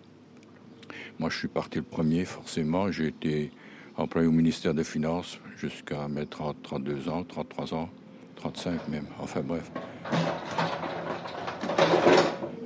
[1.18, 2.90] Moi, je suis parti le premier, forcément.
[2.90, 3.50] J'ai été
[3.96, 7.88] employé au ministère des Finances jusqu'à mes 30, 32 ans, 33 ans,
[8.36, 9.06] 35 même.
[9.20, 9.70] Enfin, bref.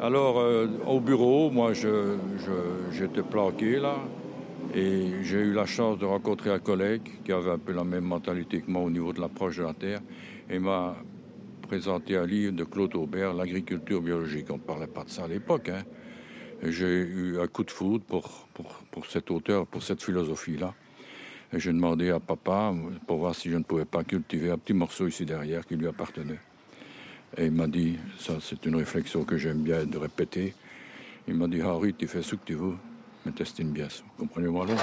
[0.01, 3.97] Alors, euh, au bureau, moi, j'étais planqué là.
[4.75, 8.05] Et j'ai eu la chance de rencontrer un collègue qui avait un peu la même
[8.05, 10.01] mentalité que moi au niveau de l'approche de la terre
[10.49, 10.97] et m'a
[11.63, 14.47] présenté un livre de Claude Aubert, L'agriculture biologique.
[14.51, 15.71] On ne parlait pas de ça à l'époque.
[15.71, 15.83] Hein.
[16.63, 20.73] J'ai eu un coup de foudre pour, pour, pour cet auteur, pour cette philosophie-là.
[21.53, 22.73] Et j'ai demandé à papa
[23.07, 25.89] pour voir si je ne pouvais pas cultiver un petit morceau ici derrière qui lui
[25.89, 26.39] appartenait.
[27.37, 30.55] Et il m'a dit, ça c'est une réflexion que j'aime bien de répéter,
[31.29, 32.75] Il m'a dit, Henri, tu fais ce que tu veux,
[33.25, 34.03] mais teste une pièce.
[34.19, 34.75] Comprenez-moi là?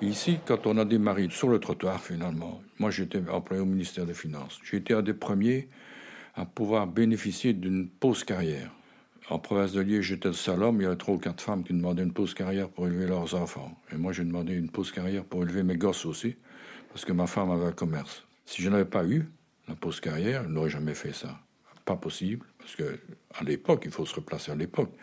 [0.00, 4.14] Ici, quand on a démarré sur le trottoir, finalement, moi j'étais employé au ministère des
[4.14, 4.58] Finances.
[4.64, 5.68] J'ai été un des premiers
[6.34, 8.70] à pouvoir bénéficier d'une pause carrière.
[9.30, 10.80] En province de Liège, j'étais le seul homme.
[10.80, 13.34] Il y avait trois ou quatre femmes qui demandaient une pause carrière pour élever leurs
[13.34, 13.78] enfants.
[13.92, 16.36] Et moi, j'ai demandé une pause carrière pour élever mes gosses aussi,
[16.88, 18.24] parce que ma femme avait un commerce.
[18.46, 19.28] Si je n'avais pas eu
[19.68, 21.38] la pause carrière, je n'aurais jamais fait ça.
[21.84, 22.98] Pas possible, parce que
[23.38, 24.94] à l'époque, il faut se replacer à l'époque.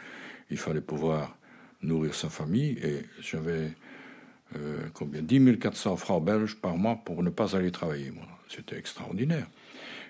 [0.49, 1.37] Il fallait pouvoir
[1.83, 3.73] nourrir sa famille et j'avais
[4.55, 5.21] euh, combien?
[5.21, 8.11] 10 400 francs belges par mois pour ne pas aller travailler.
[8.49, 9.47] C'était extraordinaire.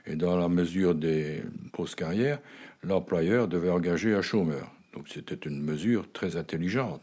[0.08, 1.42] Et dans la mesure des
[1.72, 2.40] pauses carrières,
[2.84, 4.72] l'employeur devait engager un chômeur.
[4.94, 7.02] Donc c'était une mesure très intelligente.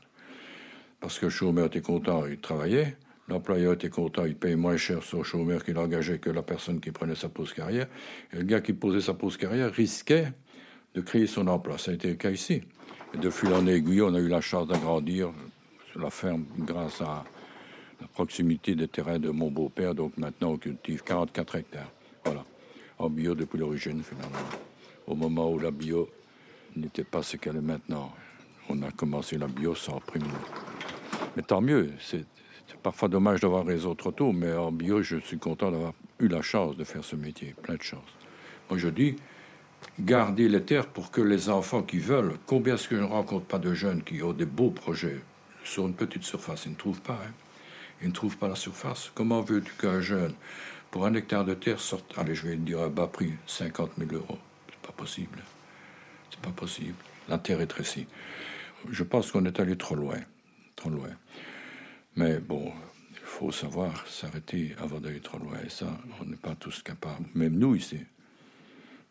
[1.00, 2.96] Parce que le chômeur était content, il travaillait.
[3.28, 6.90] L'employeur était content, il payait moins cher son chômeur qu'il engageait que la personne qui
[6.90, 7.86] prenait sa pause carrière.
[8.32, 10.32] Et le gars qui posait sa pause carrière risquait
[10.94, 11.78] de créer son emploi.
[11.78, 12.62] Ça a été le cas ici.
[13.14, 15.32] Et de fil en aiguille, on a eu la chance d'agrandir
[15.96, 17.24] la ferme grâce à
[18.00, 19.94] la proximité des terrains de mon beau-père.
[19.94, 21.92] Donc maintenant, on cultive 44 hectares.
[22.24, 22.44] Voilà.
[23.02, 24.48] En bio depuis l'origine, finalement.
[25.08, 26.08] Au moment où la bio
[26.76, 28.14] n'était pas ce qu'elle est maintenant.
[28.68, 30.22] On a commencé la bio sans prime.
[31.36, 31.90] Mais tant mieux.
[31.98, 32.24] C'est
[32.80, 36.42] parfois dommage d'avoir raison trop tôt, mais en bio, je suis content d'avoir eu la
[36.42, 37.56] chance de faire ce métier.
[37.60, 38.08] Plein de chance.
[38.70, 39.16] Moi, je dis,
[39.98, 43.46] garder les terres pour que les enfants qui veulent, combien est-ce que je ne rencontre
[43.46, 45.18] pas de jeunes qui ont des beaux projets
[45.64, 46.66] sur une petite surface?
[46.66, 47.20] Ils ne trouvent pas.
[47.26, 47.32] Hein.
[48.00, 49.10] Ils ne trouvent pas la surface.
[49.12, 50.34] Comment veux-tu qu'un jeune,
[50.92, 51.78] pour un hectare de terre,
[52.16, 54.38] allez, je vais le dire à bas prix, 50 000 euros
[54.70, 55.42] C'est pas possible.
[56.30, 56.94] C'est pas possible.
[57.28, 58.06] La terre est trécie.
[58.90, 60.20] Je pense qu'on est allé trop loin.
[60.76, 61.08] Trop loin.
[62.14, 62.70] Mais bon,
[63.10, 65.56] il faut savoir s'arrêter avant d'aller trop loin.
[65.64, 65.86] Et ça,
[66.20, 67.24] on n'est pas tous capables.
[67.34, 67.98] Même nous ici.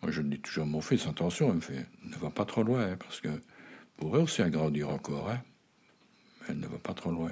[0.03, 2.63] Moi, je dis toujours à mon fils, attention, il me fait, ne va pas trop
[2.63, 3.29] loin, parce que
[3.97, 5.29] pourrait aussi agrandir encore.
[5.29, 5.41] Hein
[6.47, 7.31] elle ne va pas trop loin.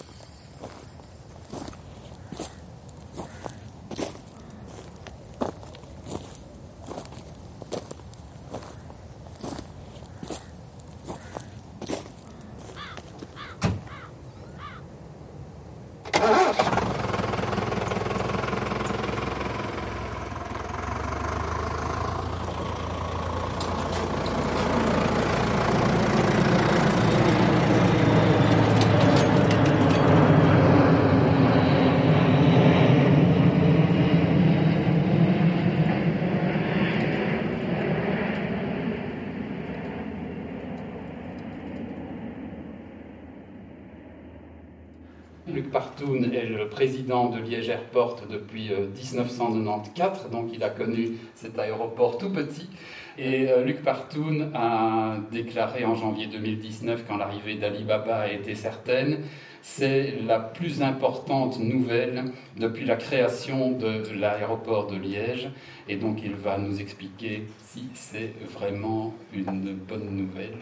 [46.41, 52.17] est le président de Liège Airport depuis 1994, euh, donc il a connu cet aéroport
[52.17, 52.69] tout petit.
[53.17, 59.19] Et euh, Luc Partoun a déclaré en janvier 2019, quand l'arrivée d'Alibaba a été certaine,
[59.61, 62.25] c'est la plus importante nouvelle
[62.57, 65.49] depuis la création de l'aéroport de Liège.
[65.87, 70.57] Et donc il va nous expliquer si c'est vraiment une bonne nouvelle.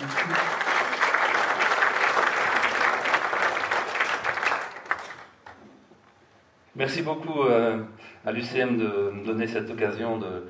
[0.00, 0.71] Merci
[6.76, 7.78] beaucoup euh,
[8.24, 10.44] à l'UCM de me donner cette occasion de,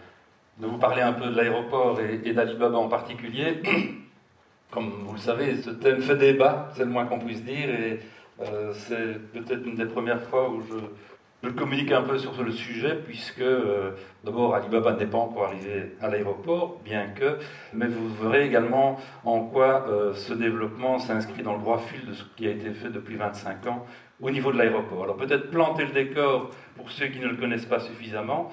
[0.58, 3.60] vous parler un peu de l'aéroport et, d'Alibaba en particulier.
[4.70, 8.00] Comme vous le savez, ce thème fait débat, c'est le moins qu'on puisse dire, et
[8.40, 12.94] euh, c'est peut-être une des premières fois où je, communique un peu sur le sujet,
[13.04, 13.90] puisque euh,
[14.22, 17.36] d'abord Alibaba n'est pas encore arrivé à l'aéroport, bien que,
[17.74, 22.22] mais vous verrez également en quoi ce développement s'inscrit dans le droit fil de ce
[22.36, 23.84] qui a été fait depuis 25 ans
[24.22, 25.02] au niveau de l'aéroport.
[25.02, 28.50] Alors peut-être planter le décor pour ceux qui ne le connaissent pas suffisamment.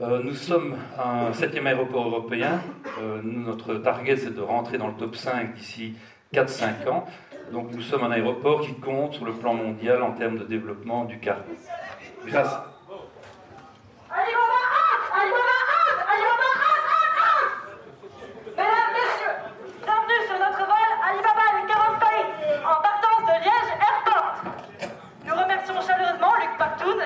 [0.00, 2.60] Euh, nous sommes un septième aéroport européen.
[3.00, 5.94] Euh, notre target, c'est de rentrer dans le top 5 d'ici
[6.32, 7.04] 4-5 ans.
[7.52, 11.04] Donc nous sommes un aéroport qui compte sur le plan mondial en termes de développement
[11.04, 11.42] du cargo.
[12.26, 12.56] Grâce,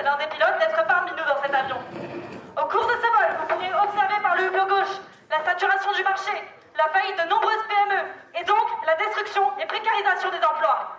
[0.03, 1.77] l'un des pilotes, d'être parmi nous dans cet avion.
[2.57, 4.95] Au cours de ce vol, vous pourrez observer par le hublot gauche
[5.31, 6.31] la saturation du marché,
[6.77, 8.01] la faillite de nombreuses PME
[8.39, 10.97] et donc la destruction et précarisation des emplois.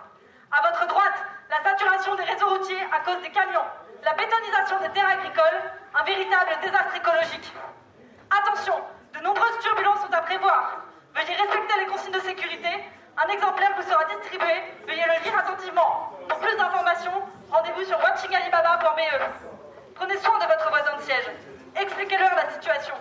[0.51, 3.65] À votre droite, la saturation des réseaux routiers à cause des camions,
[4.03, 5.59] la bétonisation des terres agricoles,
[5.93, 7.53] un véritable désastre écologique.
[8.31, 8.75] Attention,
[9.13, 10.81] de nombreuses turbulences sont à prévoir.
[11.15, 12.69] Veuillez respecter les consignes de sécurité.
[13.17, 14.75] Un exemplaire vous sera distribué.
[14.87, 16.11] Veuillez le lire attentivement.
[16.27, 19.55] Pour plus d'informations, rendez-vous sur watchingalibaba.be.
[19.95, 21.31] Prenez soin de votre voisin de siège.
[21.73, 22.95] Expliquez-leur la situation.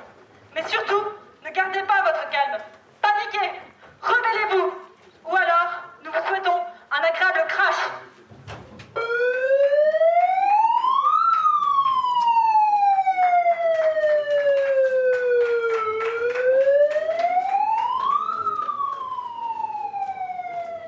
[0.55, 1.03] Mais surtout,
[1.45, 2.63] ne gardez pas votre calme.
[3.03, 3.51] Paniquez.
[4.01, 4.73] Rebellez-vous.
[5.25, 6.61] Ou alors, nous vous souhaitons
[6.93, 7.75] un agréable crash.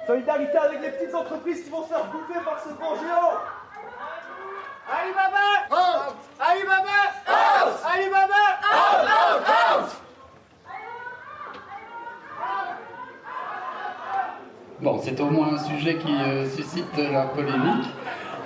[0.07, 3.41] Solidarité avec les petites entreprises qui vont se faire bouffer par ce grand géant
[4.89, 9.97] Alibaba Out Alibaba Out Alibaba Out Out Out
[14.81, 17.89] Bon, c'est au moins un sujet qui euh, suscite la polémique.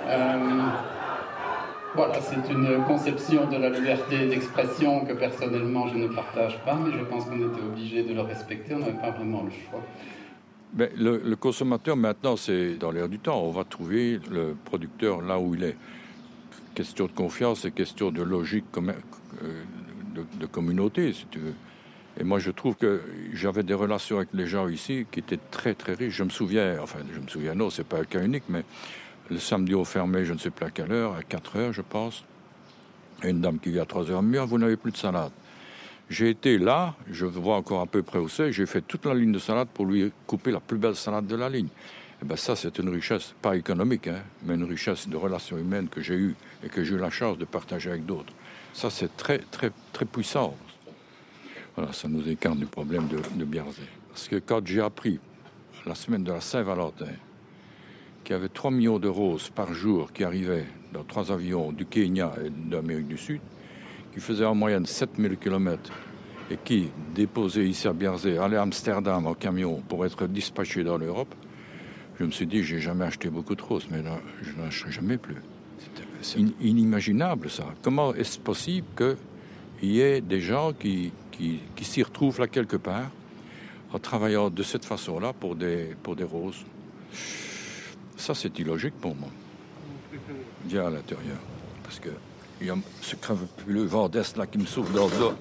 [0.07, 0.61] Euh,
[2.19, 7.03] c'est une conception de la liberté d'expression que personnellement je ne partage pas, mais je
[7.03, 9.81] pense qu'on était obligé de le respecter, on n'avait pas vraiment le choix.
[10.73, 13.41] Ben, le, consommateur, maintenant, c'est dans l'air du temps.
[13.43, 15.75] On va trouver le producteur là où il est.
[16.73, 18.93] Question de confiance et question de logique euh,
[20.15, 21.53] de, de communauté, si tu veux.
[22.19, 23.01] Et moi, je trouve que
[23.33, 26.15] j'avais des relations avec les gens ici qui étaient très, très riches.
[26.15, 28.63] Je me souviens, enfin, je me souviens, non, c'est pas un cas unique, mais
[29.29, 31.81] le samedi, on fermait, je ne sais plus à quelle heure, à 4 heures, je
[31.81, 32.23] pense.
[33.23, 35.31] Une dame qui vient à 3 heures, mieux, vous n'avez plus de salade.
[36.09, 39.13] J'ai été là, je vois encore à peu près où c'est, j'ai fait toute la
[39.13, 41.69] ligne de salade pour lui couper la plus belle salade de la ligne.
[42.21, 45.87] Et ben ça, c'est une richesse, pas économique, hein, mais une richesse de relations humaines
[45.87, 48.33] que j'ai eue et que j'ai eu la chance de partager avec d'autres.
[48.73, 50.55] Ça, c'est très, très, très puissant.
[51.75, 53.83] Voilà, ça nous écarte du problème de, de Biarzé.
[54.09, 55.19] Parce que quand j'ai appris,
[55.85, 57.07] la semaine de la Saint-Valentin,
[58.23, 61.85] qu'il y avait 3 millions de roses par jour qui arrivaient dans trois avions du
[61.85, 63.39] Kenya et d'Amérique du Sud,
[64.13, 65.91] qui faisaient en moyenne 7000 km
[66.49, 70.97] et qui, déposaient ici à Biarzé, allaient à Amsterdam en camion pour être dispatchés dans
[70.97, 71.33] l'Europe,
[72.19, 74.91] je me suis dit, j'ai jamais acheté beaucoup de roses, mais là, je n'en achèterai
[74.91, 75.37] jamais plus.
[76.21, 77.65] C'est in- inimaginable, ça.
[77.81, 82.75] Comment est-ce possible qu'il y ait des gens qui, qui, qui s'y retrouvent là quelque
[82.77, 83.09] part
[83.93, 86.63] en travaillant de cette façon-là pour des, pour des roses?
[88.21, 89.29] Ça, c'est illogique pour moi.
[90.65, 91.39] Viens à l'intérieur.
[91.83, 92.09] Parce que
[92.61, 93.47] il y a ce creveux
[93.85, 95.33] vent d'Est là qui me souffle dans le dos.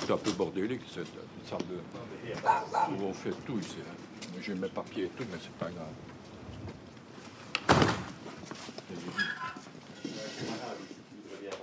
[0.00, 1.08] C'est un peu bordélique, cette
[1.50, 1.80] salle de...
[3.02, 3.78] où on fait tout ici.
[3.80, 4.28] hein.
[4.40, 5.86] J'ai mes papiers et tout, mais c'est pas grave.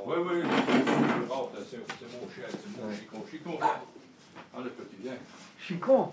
[0.05, 1.77] Oui, oui, c'est
[2.11, 3.23] mon chien, c'est mon chicon.
[3.31, 3.79] Chicon, viens.
[4.53, 5.13] Ah, le petit, viens.
[5.65, 6.11] Chicon?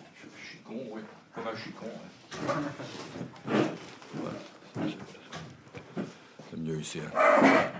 [0.48, 1.00] Chicon, oui,
[1.34, 1.86] comme un chicon.
[1.86, 2.21] hein.
[6.50, 7.00] C'est mieux ici.
[7.00, 7.70] hein.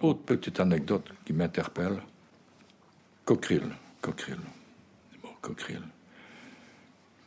[0.00, 2.00] Autre petite anecdote qui m'interpelle.
[3.24, 3.62] Cockerill,
[4.00, 4.38] Cockerill,
[5.22, 5.28] bon,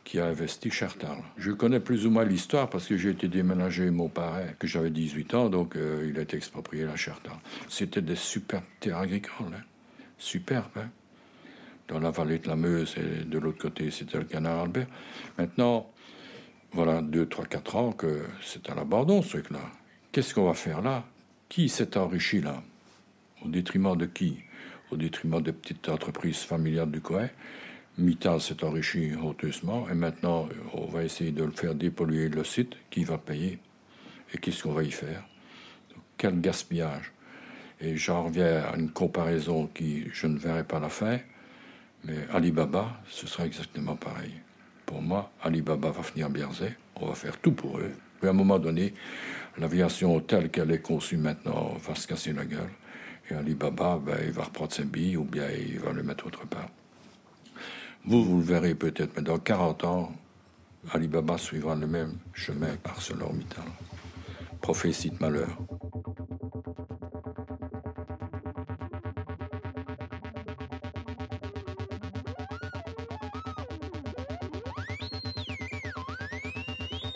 [0.04, 1.16] qui a investi Chartal.
[1.38, 4.90] Je connais plus ou moins l'histoire parce que j'ai été déménagé mon parrain, que j'avais
[4.90, 7.32] 18 ans, donc euh, il a été exproprié la Chartal.
[7.70, 9.62] C'était des superbes terres agricoles, hein.
[10.18, 10.66] superbes.
[10.76, 10.90] hein.
[11.88, 14.86] Dans la vallée de la Meuse et de l'autre côté, c'était le canal Albert.
[15.36, 15.90] Maintenant,
[16.72, 19.60] voilà 2, 3, 4 ans que c'est à l'abandon ce truc-là.
[20.10, 21.04] Qu'est-ce qu'on va faire là?
[21.48, 22.62] Qui s'est enrichi là?
[23.44, 24.38] Au détriment de qui?
[24.90, 27.28] Au détriment des petites entreprises familiales du coin.
[27.98, 32.74] Mittal s'est enrichi honteusement et maintenant on va essayer de le faire dépolluer le site.
[32.90, 33.58] Qui va payer
[34.32, 35.22] Et qu'est-ce qu'on va y faire?
[36.16, 37.12] Quel gaspillage
[37.80, 41.18] Et j'en reviens à une comparaison qui, je ne verrai pas la fin,
[42.04, 44.32] mais Alibaba, ce sera exactement pareil.
[44.86, 46.74] Pour moi, Alibaba va finir à Biarzé.
[46.96, 47.92] On va faire tout pour eux.
[48.22, 48.94] Et à un moment donné,
[49.58, 52.70] l'aviation telle qu'elle est conçue maintenant va se casser la gueule.
[53.30, 56.46] Et Alibaba, ben, il va reprendre ses billes ou bien il va le mettre autre
[56.46, 56.68] part.
[58.04, 60.12] Vous, vous le verrez peut-être, mais dans 40 ans,
[60.92, 63.64] Alibaba suivra le même chemin qu'ArcelorMittal.
[64.60, 65.58] Prophétie de malheur.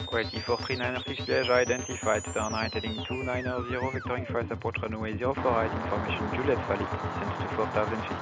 [0.09, 6.67] Quality 43906 identified, turn right heading 290, vectoring fire support runway 04 right, information Juliet
[6.67, 8.19] valid, distance to 4000 feet.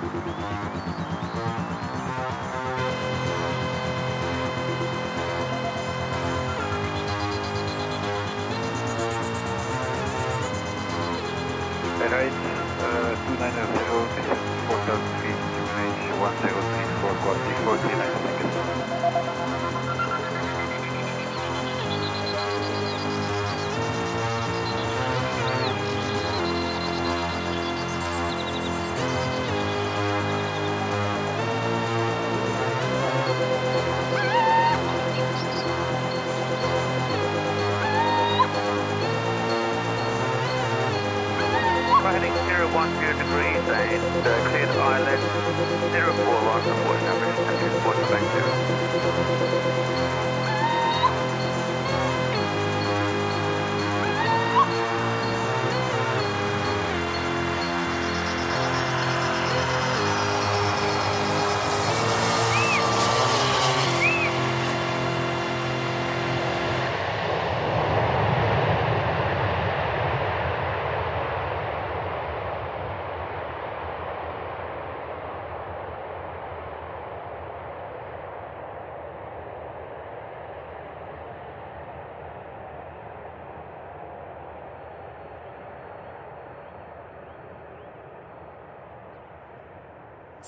[0.00, 0.99] Thank you.
[12.08, 12.32] right,
[12.80, 14.08] uh, 2900,
[14.72, 15.36] 4000 feet,
[15.76, 18.19] range 1034, 6439.
[42.80, 45.20] 12 degrees and uh, clear the island
[45.92, 47.30] 041 for number,
[47.84, 48.59] 4 directive.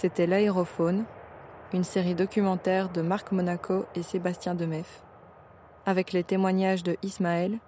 [0.02, 1.04] C'était L'aérophone,
[1.72, 5.00] une série documentaire de Marc Monaco et Sébastien Demef,
[5.86, 7.60] avec les témoignages de Ismaël,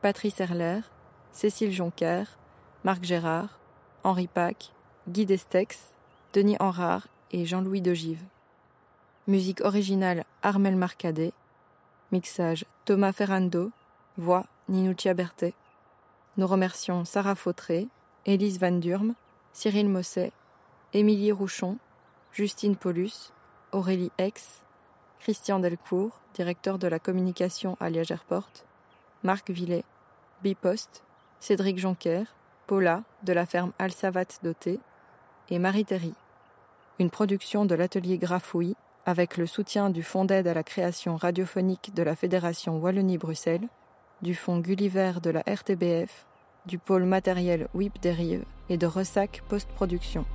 [0.00, 0.80] Patrice Erler,
[1.32, 2.38] Cécile Jonker,
[2.82, 3.58] Marc Gérard,
[4.04, 4.72] Henri Pac,
[5.06, 5.92] Guy Destex,
[6.32, 8.24] Denis Henrard et Jean-Louis Degive.
[9.26, 11.34] Musique originale Armel Marcadet,
[12.10, 13.70] mixage Thomas Ferrando,
[14.16, 15.52] voix Ninuccia Berthet.
[16.38, 17.86] Nous remercions Sarah Fautré,
[18.24, 19.12] Élise Van Durme,
[19.52, 20.32] Cyril Mosset,
[20.94, 21.78] Émilie Rouchon,
[22.32, 23.32] Justine Paulus,
[23.72, 24.62] Aurélie Ex,
[25.20, 28.50] Christian Delcourt, directeur de la communication à Liège Airport,
[29.22, 29.84] Marc Villet,
[30.42, 31.02] Bipost,
[31.40, 32.24] Cédric Jonquer,
[32.66, 34.80] Paula de la ferme Alsavat Doté
[35.48, 36.12] et Marie Terry.
[36.98, 38.76] Une production de l'atelier Grafouille
[39.06, 43.66] avec le soutien du Fonds d'aide à la création radiophonique de la Fédération Wallonie-Bruxelles,
[44.20, 46.26] du Fonds Gulliver de la RTBF,
[46.66, 50.26] du pôle matériel WIP Dérive et de Ressac Post-Production.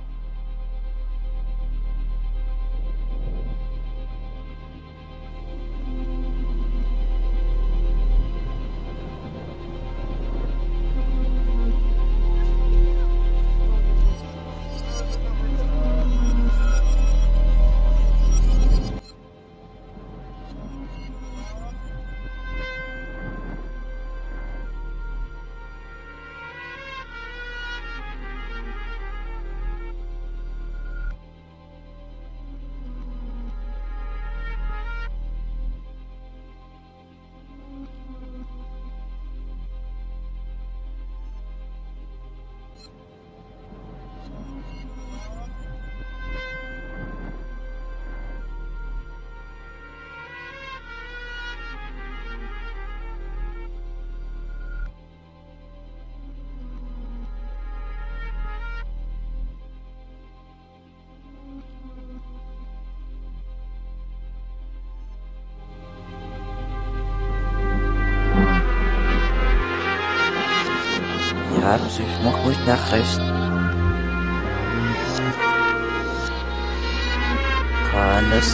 [71.68, 73.37] haben sich noch nach nachrecht.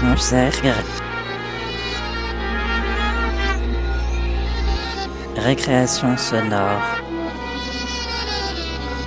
[0.03, 0.75] Nog zeggen.
[5.35, 6.83] Récréation sonore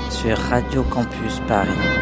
[0.09, 1.97] sur Radio Campus Paris.